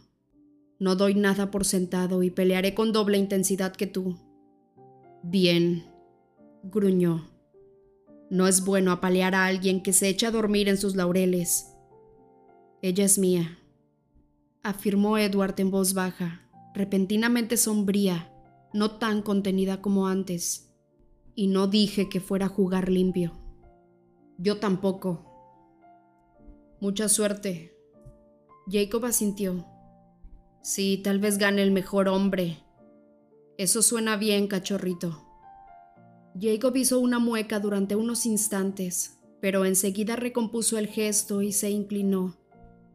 No 0.79 0.97
doy 0.97 1.15
nada 1.15 1.51
por 1.51 1.67
sentado 1.67 2.23
y 2.23 2.31
pelearé 2.31 2.75
con 2.75 2.93
doble 2.93 3.19
intensidad 3.19 3.75
que 3.75 3.87
tú. 3.87 4.17
Bien, 5.23 5.85
gruñó. 6.63 7.36
No 8.31 8.49
es 8.49 8.65
bueno 8.65 8.91
apalear 8.91 9.35
a 9.35 9.47
alguien 9.47 9.83
que 9.83 9.93
se 9.93 10.09
echa 10.09 10.29
a 10.29 10.33
dormir 10.33 10.69
en 10.69 10.79
sus 10.79 10.97
laureles. 10.97 11.73
Ella 12.83 13.05
es 13.05 13.19
mía, 13.19 13.59
afirmó 14.63 15.17
Edward 15.17 15.55
en 15.59 15.71
voz 15.71 15.95
baja, 15.95 16.43
repentinamente 16.75 17.57
sombría, 17.57 18.33
no 18.73 18.99
tan 18.99 19.23
contenida 19.23 19.81
como 19.81 20.09
antes. 20.09 20.75
Y 21.37 21.47
no 21.47 21.69
dije 21.69 22.09
que 22.09 22.19
fuera 22.19 22.47
a 22.47 22.49
jugar 22.49 22.89
limpio. 22.89 23.33
Yo 24.39 24.59
tampoco. 24.59 25.25
Mucha 26.81 27.09
suerte. 27.09 27.75
Jacob 28.69 29.05
asintió. 29.05 29.67
Sí, 30.63 31.01
tal 31.05 31.21
vez 31.21 31.39
gane 31.39 31.63
el 31.63 31.71
mejor 31.71 32.09
hombre. 32.09 32.59
Eso 33.59 33.83
suena 33.83 34.17
bien, 34.17 34.49
cachorrito. 34.49 35.26
Jacob 36.39 36.77
hizo 36.77 37.01
una 37.01 37.19
mueca 37.19 37.61
durante 37.61 37.97
unos 37.97 38.27
instantes, 38.27 39.19
pero 39.41 39.65
enseguida 39.65 40.17
recompuso 40.17 40.77
el 40.77 40.87
gesto 40.87 41.41
y 41.41 41.53
se 41.53 41.71
inclinó, 41.71 42.37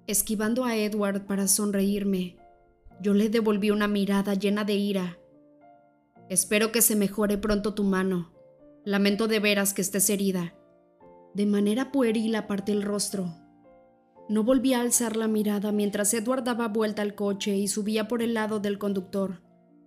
esquivando 0.05 0.63
a 0.63 0.75
Edward 0.75 1.25
para 1.25 1.47
sonreírme. 1.47 2.37
Yo 3.01 3.15
le 3.15 3.29
devolví 3.29 3.71
una 3.71 3.87
mirada 3.87 4.35
llena 4.35 4.63
de 4.63 4.75
ira. 4.75 5.17
Espero 6.29 6.71
que 6.71 6.83
se 6.83 6.95
mejore 6.95 7.39
pronto 7.39 7.73
tu 7.73 7.83
mano. 7.83 8.31
Lamento 8.85 9.27
de 9.27 9.39
veras 9.39 9.73
que 9.73 9.81
estés 9.81 10.09
herida. 10.11 10.55
De 11.33 11.47
manera 11.47 11.91
pueril 11.91 12.35
aparté 12.35 12.73
el 12.73 12.83
rostro. 12.83 13.33
No 14.29 14.43
volví 14.43 14.73
a 14.73 14.81
alzar 14.81 15.15
la 15.17 15.27
mirada 15.27 15.71
mientras 15.71 16.13
Edward 16.13 16.43
daba 16.43 16.67
vuelta 16.67 17.01
al 17.01 17.15
coche 17.15 17.57
y 17.57 17.67
subía 17.67 18.07
por 18.07 18.21
el 18.21 18.35
lado 18.35 18.59
del 18.59 18.77
conductor 18.77 19.41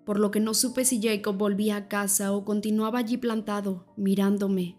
por 0.05 0.21
lo 0.21 0.31
que 0.31 0.41
no 0.41 0.55
supe 0.55 0.85
si 0.85 1.01
Jacob 1.03 1.37
volvía 1.37 1.77
a 1.77 1.89
casa 1.89 2.33
o 2.33 2.45
continuaba 2.45 2.99
allí 2.99 3.17
plantado, 3.17 3.87
mirándome. 3.97 4.79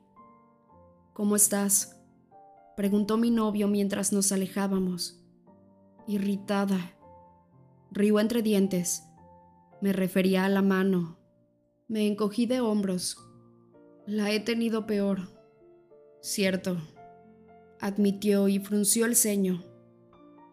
¿Cómo 1.14 1.36
estás? 1.36 2.02
preguntó 2.78 3.18
mi 3.18 3.32
novio 3.32 3.68
mientras 3.68 4.14
nos 4.14 4.32
alejábamos. 4.32 5.24
Irritada. 6.08 6.96
Río 7.92 8.20
entre 8.20 8.42
dientes. 8.42 9.04
Me 9.82 9.94
refería 9.94 10.46
a 10.46 10.50
la 10.50 10.62
mano. 10.62 11.18
Me 11.88 12.06
encogí 12.06 12.46
de 12.46 12.60
hombros. 12.60 13.18
La 14.06 14.32
he 14.32 14.40
tenido 14.40 14.86
peor. 14.86 15.30
Cierto, 16.22 16.78
admitió 17.80 18.48
y 18.48 18.60
frunció 18.60 19.06
el 19.06 19.16
ceño. 19.16 19.64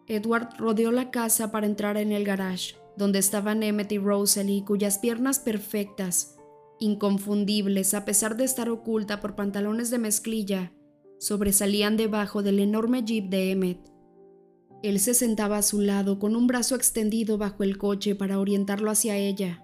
Edward 0.07 0.49
rodeó 0.57 0.91
la 0.91 1.11
casa 1.11 1.51
para 1.51 1.65
entrar 1.65 1.97
en 1.97 2.11
el 2.11 2.23
garage 2.23 2.75
donde 2.97 3.19
estaban 3.19 3.63
Emmet 3.63 3.91
y 3.91 3.97
Rosalie, 3.97 4.63
cuyas 4.63 4.99
piernas 4.99 5.39
perfectas, 5.39 6.35
inconfundibles 6.79 7.93
a 7.93 8.05
pesar 8.05 8.37
de 8.37 8.43
estar 8.43 8.69
oculta 8.69 9.19
por 9.19 9.35
pantalones 9.35 9.89
de 9.89 9.97
mezclilla, 9.97 10.73
sobresalían 11.19 11.97
debajo 11.97 12.43
del 12.43 12.59
enorme 12.59 13.03
jeep 13.03 13.29
de 13.29 13.51
Emmet. 13.51 13.79
Él 14.83 14.99
se 14.99 15.13
sentaba 15.13 15.57
a 15.57 15.61
su 15.61 15.79
lado 15.79 16.19
con 16.19 16.35
un 16.35 16.45
brazo 16.45 16.75
extendido 16.75 17.37
bajo 17.37 17.63
el 17.63 17.77
coche 17.77 18.15
para 18.15 18.39
orientarlo 18.39 18.91
hacia 18.91 19.15
ella. 19.15 19.63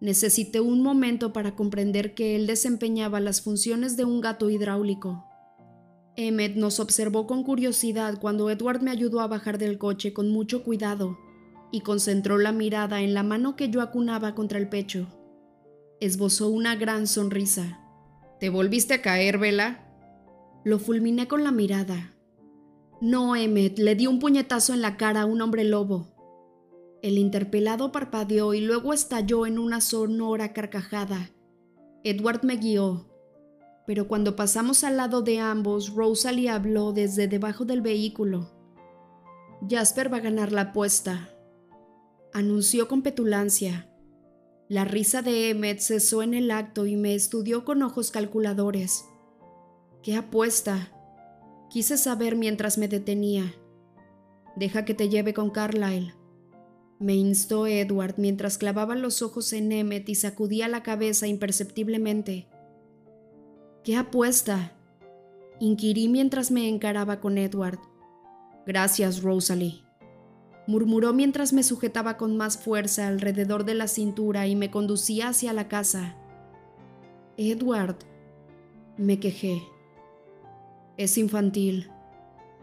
Necesité 0.00 0.60
un 0.60 0.82
momento 0.82 1.32
para 1.32 1.54
comprender 1.54 2.14
que 2.14 2.34
él 2.34 2.46
desempeñaba 2.46 3.20
las 3.20 3.42
funciones 3.42 3.96
de 3.96 4.04
un 4.04 4.20
gato 4.20 4.50
hidráulico. 4.50 5.24
Emmet 6.16 6.56
nos 6.56 6.80
observó 6.80 7.26
con 7.26 7.44
curiosidad 7.44 8.18
cuando 8.20 8.50
Edward 8.50 8.82
me 8.82 8.90
ayudó 8.90 9.20
a 9.20 9.28
bajar 9.28 9.58
del 9.58 9.78
coche 9.78 10.12
con 10.12 10.30
mucho 10.30 10.64
cuidado 10.64 11.16
y 11.70 11.80
concentró 11.80 12.38
la 12.38 12.52
mirada 12.52 13.00
en 13.02 13.14
la 13.14 13.22
mano 13.22 13.56
que 13.56 13.70
yo 13.70 13.80
acunaba 13.80 14.34
contra 14.34 14.58
el 14.58 14.68
pecho. 14.68 15.06
Esbozó 16.00 16.48
una 16.48 16.76
gran 16.76 17.06
sonrisa. 17.06 17.80
¿Te 18.38 18.48
volviste 18.48 18.94
a 18.94 19.02
caer, 19.02 19.38
Vela? 19.38 19.86
Lo 20.64 20.78
fulminé 20.78 21.28
con 21.28 21.44
la 21.44 21.52
mirada. 21.52 22.14
No, 23.00 23.36
Emmet, 23.36 23.78
le 23.78 23.94
di 23.94 24.06
un 24.06 24.18
puñetazo 24.18 24.74
en 24.74 24.82
la 24.82 24.96
cara 24.96 25.22
a 25.22 25.26
un 25.26 25.40
hombre 25.40 25.64
lobo. 25.64 26.08
El 27.02 27.16
interpelado 27.16 27.92
parpadeó 27.92 28.52
y 28.52 28.60
luego 28.60 28.92
estalló 28.92 29.46
en 29.46 29.58
una 29.58 29.80
sonora 29.80 30.52
carcajada. 30.52 31.30
Edward 32.04 32.44
me 32.44 32.56
guió, 32.56 33.10
pero 33.86 34.06
cuando 34.06 34.36
pasamos 34.36 34.84
al 34.84 34.98
lado 34.98 35.22
de 35.22 35.40
ambos, 35.40 35.94
Rosalie 35.94 36.50
habló 36.50 36.92
desde 36.92 37.26
debajo 37.26 37.64
del 37.64 37.80
vehículo. 37.80 38.50
Jasper 39.68 40.12
va 40.12 40.18
a 40.18 40.20
ganar 40.20 40.52
la 40.52 40.60
apuesta, 40.62 41.30
anunció 42.32 42.88
con 42.88 43.02
petulancia. 43.02 43.88
La 44.68 44.84
risa 44.84 45.22
de 45.22 45.50
Emmet 45.50 45.80
cesó 45.80 46.22
en 46.22 46.34
el 46.34 46.50
acto 46.50 46.86
y 46.86 46.96
me 46.96 47.14
estudió 47.14 47.64
con 47.64 47.82
ojos 47.82 48.10
calculadores. 48.10 49.04
¿Qué 50.02 50.14
apuesta? 50.14 50.92
Quise 51.70 51.96
saber 51.96 52.36
mientras 52.36 52.78
me 52.78 52.88
detenía. 52.88 53.54
Deja 54.56 54.84
que 54.84 54.94
te 54.94 55.08
lleve 55.08 55.34
con 55.34 55.50
Carlyle. 55.50 56.14
Me 56.98 57.14
instó 57.14 57.66
Edward 57.66 58.14
mientras 58.18 58.58
clavaba 58.58 58.94
los 58.94 59.22
ojos 59.22 59.52
en 59.52 59.72
Emmet 59.72 60.08
y 60.08 60.14
sacudía 60.14 60.68
la 60.68 60.82
cabeza 60.82 61.26
imperceptiblemente. 61.26 62.46
¿Qué 63.82 63.96
apuesta? 63.96 64.72
Inquirí 65.58 66.08
mientras 66.08 66.50
me 66.50 66.68
encaraba 66.68 67.20
con 67.20 67.38
Edward. 67.38 67.78
Gracias, 68.66 69.22
Rosalie. 69.22 69.89
Murmuró 70.70 71.12
mientras 71.12 71.52
me 71.52 71.64
sujetaba 71.64 72.16
con 72.16 72.36
más 72.36 72.56
fuerza 72.56 73.08
alrededor 73.08 73.64
de 73.64 73.74
la 73.74 73.88
cintura 73.88 74.46
y 74.46 74.54
me 74.54 74.70
conducía 74.70 75.30
hacia 75.30 75.52
la 75.52 75.66
casa. 75.66 76.14
Edward, 77.36 77.96
me 78.96 79.18
quejé. 79.18 79.64
Es 80.96 81.18
infantil. 81.18 81.90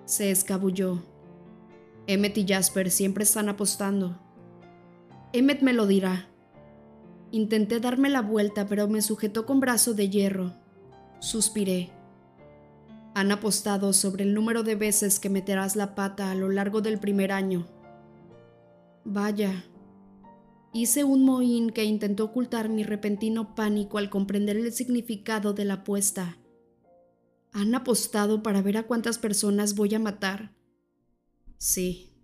Se 0.06 0.32
escabulló. 0.32 1.04
Emmet 2.08 2.38
y 2.38 2.48
Jasper 2.48 2.92
siempre 2.92 3.26
están 3.26 3.50
apostando. 3.50 4.18
Emmet 5.34 5.62
me 5.62 5.74
lo 5.74 5.86
dirá. 5.86 6.30
Intenté 7.32 7.82
darme 7.82 8.08
la 8.08 8.22
vuelta, 8.22 8.68
pero 8.68 8.88
me 8.88 9.02
sujetó 9.02 9.46
con 9.46 9.60
brazo 9.60 9.94
de 9.94 10.10
hierro. 10.10 10.54
Suspiré. 11.20 11.90
Han 13.16 13.34
apostado 13.34 13.92
sobre 13.92 14.24
el 14.24 14.34
número 14.34 14.64
de 14.64 14.76
veces 14.76 15.20
que 15.20 15.30
meterás 15.30 15.76
la 15.76 15.94
pata 15.94 16.32
a 16.32 16.36
lo 16.36 16.48
largo 16.48 16.80
del 16.80 17.00
primer 17.00 17.34
año. 17.34 17.68
Vaya. 19.10 19.64
Hice 20.74 21.06
un 21.06 21.24
mohín 21.24 21.70
que 21.70 21.86
intentó 21.86 22.26
ocultar 22.26 22.68
mi 22.68 22.84
repentino 22.84 23.56
pánico 23.56 24.00
al 24.00 24.10
comprender 24.10 24.58
el 24.58 24.74
significado 24.74 25.54
de 25.54 25.64
la 25.64 25.76
apuesta. 25.76 26.38
¿Han 27.54 27.74
apostado 27.74 28.44
para 28.44 28.62
ver 28.62 28.76
a 28.76 28.84
cuántas 28.84 29.18
personas 29.18 29.76
voy 29.76 29.96
a 29.96 30.00
matar? 30.00 30.54
Sí, 31.58 32.18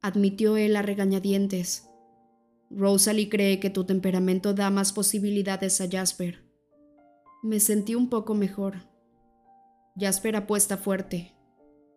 admitió 0.00 0.56
él 0.56 0.76
a 0.76 0.82
regañadientes. 0.82 1.88
Rosalie 2.70 3.28
cree 3.28 3.58
que 3.58 3.68
tu 3.68 3.82
temperamento 3.82 4.54
da 4.54 4.70
más 4.70 4.92
posibilidades 4.92 5.80
a 5.80 5.88
Jasper. 5.90 6.48
Me 7.42 7.58
sentí 7.58 7.96
un 7.96 8.08
poco 8.08 8.34
mejor. 8.34 8.88
Jasper 9.96 10.36
apuesta 10.36 10.76
fuerte. 10.76 11.34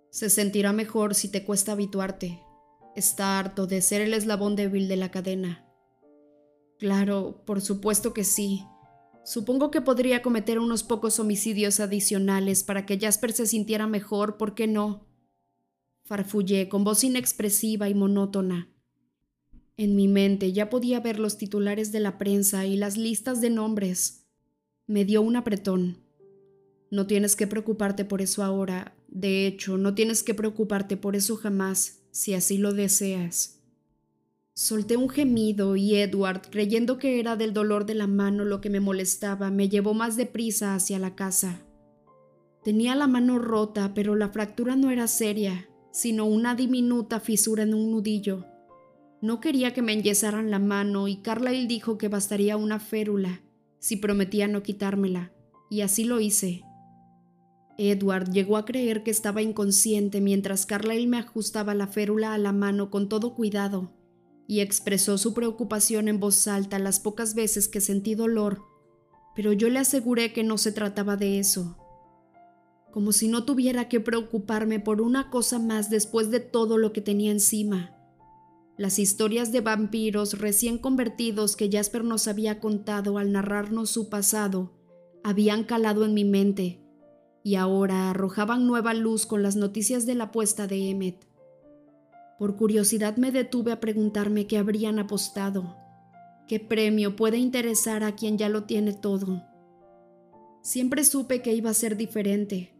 Se 0.09 0.31
sentirá 0.31 0.73
mejor 0.73 1.13
si 1.13 1.27
te 1.27 1.45
cuesta 1.45 1.73
habituarte. 1.73 2.39
Está 2.95 3.39
harto 3.39 3.67
de 3.67 3.81
ser 3.81 4.01
el 4.01 4.13
eslabón 4.13 4.55
débil 4.55 4.87
de 4.87 4.97
la 4.97 5.11
cadena. 5.11 5.65
Claro, 6.77 7.43
por 7.45 7.61
supuesto 7.61 8.13
que 8.13 8.23
sí. 8.23 8.65
Supongo 9.23 9.71
que 9.71 9.81
podría 9.81 10.21
cometer 10.21 10.59
unos 10.59 10.83
pocos 10.83 11.19
homicidios 11.19 11.79
adicionales 11.79 12.63
para 12.63 12.85
que 12.85 12.99
Jasper 12.99 13.31
se 13.33 13.45
sintiera 13.45 13.87
mejor, 13.87 14.37
¿por 14.37 14.55
qué 14.55 14.67
no? 14.67 15.07
Farfullé 16.03 16.67
con 16.67 16.83
voz 16.83 17.03
inexpresiva 17.03 17.87
y 17.87 17.93
monótona. 17.93 18.69
En 19.77 19.95
mi 19.95 20.07
mente 20.07 20.51
ya 20.51 20.69
podía 20.69 20.99
ver 20.99 21.19
los 21.19 21.37
titulares 21.37 21.91
de 21.91 22.01
la 22.01 22.17
prensa 22.17 22.65
y 22.65 22.75
las 22.75 22.97
listas 22.97 23.39
de 23.41 23.51
nombres. 23.51 24.27
Me 24.85 25.05
dio 25.05 25.21
un 25.21 25.37
apretón. 25.37 26.03
No 26.89 27.07
tienes 27.07 27.35
que 27.35 27.47
preocuparte 27.47 28.03
por 28.03 28.21
eso 28.21 28.43
ahora. 28.43 28.95
De 29.07 29.47
hecho, 29.47 29.77
no 29.77 29.95
tienes 29.95 30.23
que 30.23 30.33
preocuparte 30.33 30.97
por 30.97 31.15
eso 31.15 31.37
jamás, 31.37 32.00
si 32.11 32.33
así 32.33 32.57
lo 32.57 32.73
deseas. 32.73 33.59
Solté 34.53 34.97
un 34.97 35.09
gemido 35.09 35.75
y 35.75 35.95
Edward, 35.95 36.41
creyendo 36.49 36.97
que 36.97 37.19
era 37.19 37.35
del 37.35 37.53
dolor 37.53 37.85
de 37.85 37.95
la 37.95 38.07
mano 38.07 38.45
lo 38.45 38.61
que 38.61 38.69
me 38.69 38.79
molestaba, 38.79 39.49
me 39.49 39.69
llevó 39.69 39.93
más 39.93 40.17
deprisa 40.17 40.75
hacia 40.75 40.99
la 40.99 41.15
casa. 41.15 41.61
Tenía 42.63 42.95
la 42.95 43.07
mano 43.07 43.39
rota, 43.39 43.93
pero 43.95 44.15
la 44.15 44.29
fractura 44.29 44.75
no 44.75 44.91
era 44.91 45.07
seria, 45.07 45.69
sino 45.91 46.25
una 46.25 46.53
diminuta 46.53 47.19
fisura 47.19 47.63
en 47.63 47.73
un 47.73 47.91
nudillo. 47.91 48.45
No 49.21 49.39
quería 49.39 49.73
que 49.73 49.81
me 49.81 49.93
enyesaran 49.93 50.51
la 50.51 50.59
mano 50.59 51.07
y 51.07 51.17
Carlyle 51.17 51.67
dijo 51.67 51.97
que 51.97 52.07
bastaría 52.07 52.57
una 52.57 52.79
férula 52.79 53.41
si 53.81 53.97
prometía 53.97 54.47
no 54.47 54.61
quitármela, 54.61 55.33
y 55.69 55.81
así 55.81 56.03
lo 56.03 56.19
hice. 56.21 56.63
Edward 57.89 58.31
llegó 58.31 58.57
a 58.57 58.65
creer 58.65 59.01
que 59.01 59.09
estaba 59.09 59.41
inconsciente 59.41 60.21
mientras 60.21 60.67
Carlyle 60.67 61.07
me 61.07 61.17
ajustaba 61.17 61.73
la 61.73 61.87
férula 61.87 62.35
a 62.35 62.37
la 62.37 62.51
mano 62.51 62.91
con 62.91 63.09
todo 63.09 63.33
cuidado 63.33 63.91
y 64.45 64.59
expresó 64.59 65.17
su 65.17 65.33
preocupación 65.33 66.07
en 66.07 66.19
voz 66.19 66.47
alta 66.47 66.77
las 66.77 66.99
pocas 66.99 67.33
veces 67.33 67.67
que 67.67 67.81
sentí 67.81 68.13
dolor, 68.13 68.61
pero 69.35 69.51
yo 69.51 69.69
le 69.69 69.79
aseguré 69.79 70.31
que 70.31 70.43
no 70.43 70.59
se 70.59 70.71
trataba 70.71 71.17
de 71.17 71.39
eso. 71.39 71.77
Como 72.91 73.13
si 73.13 73.27
no 73.27 73.45
tuviera 73.45 73.87
que 73.89 73.99
preocuparme 73.99 74.79
por 74.79 75.01
una 75.01 75.31
cosa 75.31 75.57
más 75.57 75.89
después 75.89 76.29
de 76.29 76.41
todo 76.41 76.77
lo 76.77 76.93
que 76.93 77.01
tenía 77.01 77.31
encima. 77.31 77.97
Las 78.77 78.99
historias 78.99 79.51
de 79.51 79.61
vampiros 79.61 80.37
recién 80.37 80.77
convertidos 80.77 81.55
que 81.55 81.69
Jasper 81.71 82.03
nos 82.03 82.27
había 82.27 82.59
contado 82.59 83.17
al 83.17 83.31
narrarnos 83.31 83.89
su 83.89 84.09
pasado 84.09 84.77
habían 85.23 85.63
calado 85.63 86.05
en 86.05 86.13
mi 86.13 86.25
mente 86.25 86.80
y 87.43 87.55
ahora 87.55 88.09
arrojaban 88.09 88.67
nueva 88.67 88.93
luz 88.93 89.25
con 89.25 89.43
las 89.43 89.55
noticias 89.55 90.05
de 90.05 90.15
la 90.15 90.31
puesta 90.31 90.67
de 90.67 90.89
Emmet. 90.89 91.27
Por 92.37 92.55
curiosidad 92.55 93.17
me 93.17 93.31
detuve 93.31 93.71
a 93.71 93.79
preguntarme 93.79 94.47
qué 94.47 94.57
habrían 94.57 94.99
apostado. 94.99 95.75
¿Qué 96.47 96.59
premio 96.59 97.15
puede 97.15 97.37
interesar 97.37 98.03
a 98.03 98.15
quien 98.15 98.37
ya 98.37 98.49
lo 98.49 98.63
tiene 98.63 98.93
todo? 98.93 99.43
Siempre 100.61 101.03
supe 101.03 101.41
que 101.41 101.53
iba 101.53 101.69
a 101.69 101.75
ser 101.75 101.97
diferente. 101.97 102.73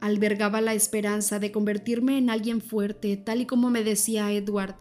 Albergaba 0.00 0.60
la 0.60 0.74
esperanza 0.74 1.38
de 1.38 1.50
convertirme 1.50 2.18
en 2.18 2.30
alguien 2.30 2.60
fuerte, 2.60 3.16
tal 3.16 3.40
y 3.40 3.46
como 3.46 3.70
me 3.70 3.82
decía 3.82 4.30
Edward. 4.32 4.76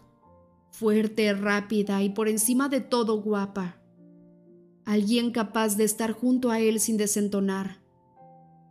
Fuerte, 0.72 1.34
rápida 1.34 2.04
y 2.04 2.10
por 2.10 2.28
encima 2.28 2.68
de 2.68 2.82
todo 2.82 3.22
guapa. 3.22 3.82
Alguien 4.84 5.32
capaz 5.32 5.78
de 5.78 5.86
estar 5.86 6.12
junto 6.12 6.52
a 6.52 6.60
él 6.60 6.80
sin 6.80 6.98
desentonar. 6.98 7.85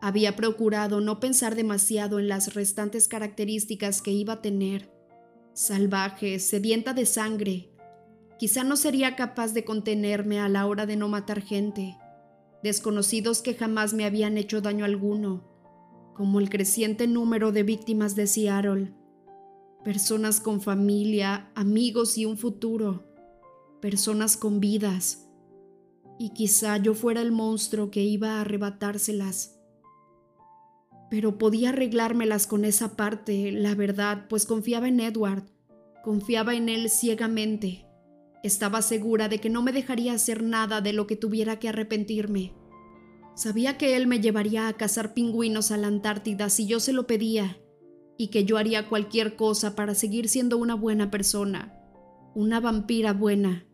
Había 0.05 0.37
procurado 0.37 1.01
no 1.01 1.19
pensar 1.19 1.55
demasiado 1.55 2.19
en 2.19 2.29
las 2.29 2.53
restantes 2.53 3.09
características 3.09 4.03
que 4.03 4.11
iba 4.11 4.35
a 4.35 4.43
tener. 4.43 4.93
Salvaje, 5.55 6.41
sedienta 6.41 6.93
de 6.93 7.07
sangre. 7.07 7.71
Quizá 8.39 8.65
no 8.65 8.77
sería 8.77 9.17
capaz 9.17 9.55
de 9.55 9.65
contenerme 9.65 10.41
a 10.41 10.51
la 10.51 10.67
hora 10.67 10.85
de 10.85 10.97
no 10.97 11.09
matar 11.09 11.41
gente, 11.41 11.97
desconocidos 12.63 13.41
que 13.41 13.55
jamás 13.55 13.95
me 13.95 14.05
habían 14.05 14.37
hecho 14.37 14.61
daño 14.61 14.85
alguno, 14.85 15.43
como 16.15 16.39
el 16.39 16.51
creciente 16.51 17.07
número 17.07 17.51
de 17.51 17.63
víctimas 17.63 18.15
de 18.15 18.27
Seattle, 18.27 18.93
personas 19.85 20.39
con 20.39 20.61
familia, 20.61 21.51
amigos 21.55 22.19
y 22.19 22.27
un 22.27 22.37
futuro, 22.37 23.07
personas 23.81 24.37
con 24.37 24.61
vidas. 24.61 25.31
Y 26.19 26.35
quizá 26.35 26.77
yo 26.77 26.93
fuera 26.93 27.23
el 27.23 27.33
monstruo 27.33 27.91
que 27.91 28.03
iba 28.03 28.33
a 28.33 28.41
arrebatárselas 28.43 29.54
pero 31.11 31.39
podía 31.39 31.71
arreglármelas 31.71 32.47
con 32.47 32.65
esa 32.65 32.97
parte, 32.97 33.53
la 33.53 33.75
verdad, 33.75 34.27
pues 34.29 34.47
confiaba 34.47 34.89
en 34.89 35.01
Edward, 35.01 35.45
confiaba 36.03 36.55
en 36.55 36.69
él 36.69 36.91
ciegamente. 36.91 37.87
Estaba 38.43 38.83
segura 38.83 39.29
de 39.29 39.39
que 39.39 39.51
no 39.51 39.63
me 39.63 39.73
dejaría 39.73 40.13
hacer 40.13 40.43
nada 40.43 40.81
de 40.81 40.93
lo 40.93 41.07
que 41.07 41.17
tuviera 41.17 41.59
que 41.59 41.69
arrepentirme. 41.69 42.53
Sabía 43.35 43.79
que 43.79 43.97
él 43.97 44.07
me 44.07 44.21
llevaría 44.21 44.69
a 44.69 44.75
cazar 44.75 45.15
pingüinos 45.15 45.71
a 45.71 45.77
la 45.77 45.89
Antártida 45.89 46.51
si 46.51 46.67
yo 46.67 46.79
se 46.79 46.93
lo 46.93 47.07
pedía, 47.07 47.59
y 48.17 48.29
que 48.29 48.45
yo 48.45 48.59
haría 48.59 48.89
cualquier 48.89 49.37
cosa 49.37 49.75
para 49.75 49.95
seguir 49.95 50.29
siendo 50.29 50.57
una 50.57 50.75
buena 50.75 51.11
persona, 51.11 51.81
una 52.35 52.61
vampira 52.61 53.13
buena. 53.13 53.67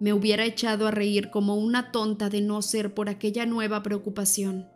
Me 0.00 0.12
hubiera 0.12 0.44
echado 0.44 0.86
a 0.86 0.90
reír 0.90 1.30
como 1.30 1.56
una 1.56 1.92
tonta 1.92 2.30
de 2.30 2.40
no 2.40 2.62
ser 2.62 2.94
por 2.94 3.08
aquella 3.08 3.46
nueva 3.46 3.82
preocupación. 3.82 4.66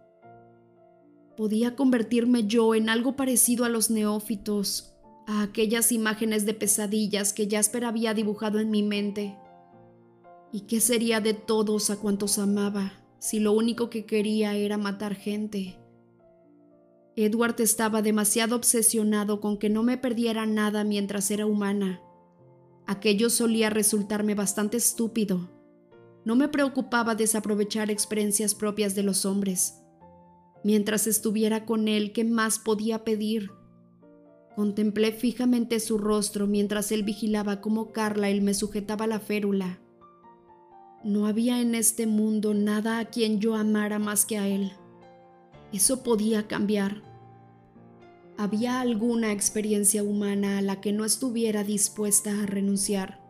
Podía 1.37 1.75
convertirme 1.75 2.47
yo 2.47 2.75
en 2.75 2.89
algo 2.89 3.17
parecido 3.17 3.65
a 3.65 3.69
los 3.69 3.91
neófitos, 3.91 4.95
a 5.27 5.43
aquellas 5.43 5.91
imágenes 5.91 6.47
de 6.47 6.55
pesadillas 6.55 7.33
que 7.33 7.49
Jasper 7.51 7.87
había 7.87 8.15
dibujado 8.15 8.61
en 8.61 8.71
mi 8.71 8.83
mente. 8.83 9.37
¿Y 10.53 10.63
qué 10.63 10.81
sería 10.81 11.21
de 11.21 11.35
todos 11.35 11.91
a 11.91 11.97
cuantos 11.97 12.39
amaba 12.39 12.93
si 13.19 13.41
lo 13.41 13.53
único 13.53 13.91
que 13.91 14.07
quería 14.07 14.55
era 14.55 14.79
matar 14.79 15.15
gente? 15.15 15.77
Edward 17.17 17.61
estaba 17.61 18.03
demasiado 18.03 18.57
obsesionado 18.57 19.41
con 19.41 19.59
que 19.59 19.71
no 19.71 19.83
me 19.83 19.99
perdiera 19.99 20.47
nada 20.47 20.85
mientras 20.85 21.31
era 21.31 21.47
humana. 21.47 22.01
Aquello 22.87 23.31
solía 23.31 23.71
resultarme 23.71 24.35
bastante 24.35 24.77
estúpido. 24.77 25.51
No 26.25 26.37
me 26.37 26.49
preocupaba 26.49 27.15
desaprovechar 27.15 27.91
experiencias 27.91 28.55
propias 28.55 28.95
de 28.95 29.05
los 29.05 29.25
hombres. 29.25 29.84
Mientras 30.65 31.07
estuviera 31.07 31.67
con 31.67 31.89
él, 31.89 32.13
¿qué 32.13 32.25
más 32.25 32.59
podía 32.59 33.05
pedir? 33.05 33.51
Contemplé 34.57 35.13
fijamente 35.13 35.79
su 35.79 35.99
rostro 35.99 36.47
mientras 36.47 36.91
él 36.91 37.03
vigilaba 37.03 37.61
cómo 37.61 37.93
Carlyle 37.93 38.41
me 38.41 38.55
sujetaba 38.55 39.07
la 39.07 39.21
férula. 39.21 39.79
No 41.05 41.27
había 41.27 41.61
en 41.61 41.75
este 41.75 42.07
mundo 42.07 42.55
nada 42.55 42.99
a 42.99 43.05
quien 43.05 43.41
yo 43.41 43.57
amara 43.57 43.99
más 43.99 44.25
que 44.25 44.39
a 44.39 44.49
él. 44.49 44.73
Eso 45.73 46.03
podía 46.03 46.49
cambiar. 46.49 47.03
¿Había 48.39 48.81
alguna 48.81 49.33
experiencia 49.33 50.03
humana 50.03 50.59
a 50.59 50.63
la 50.63 50.81
que 50.81 50.93
no 50.93 51.05
estuviera 51.05 51.63
dispuesta 51.63 52.43
a 52.43 52.47
renunciar? 52.47 53.24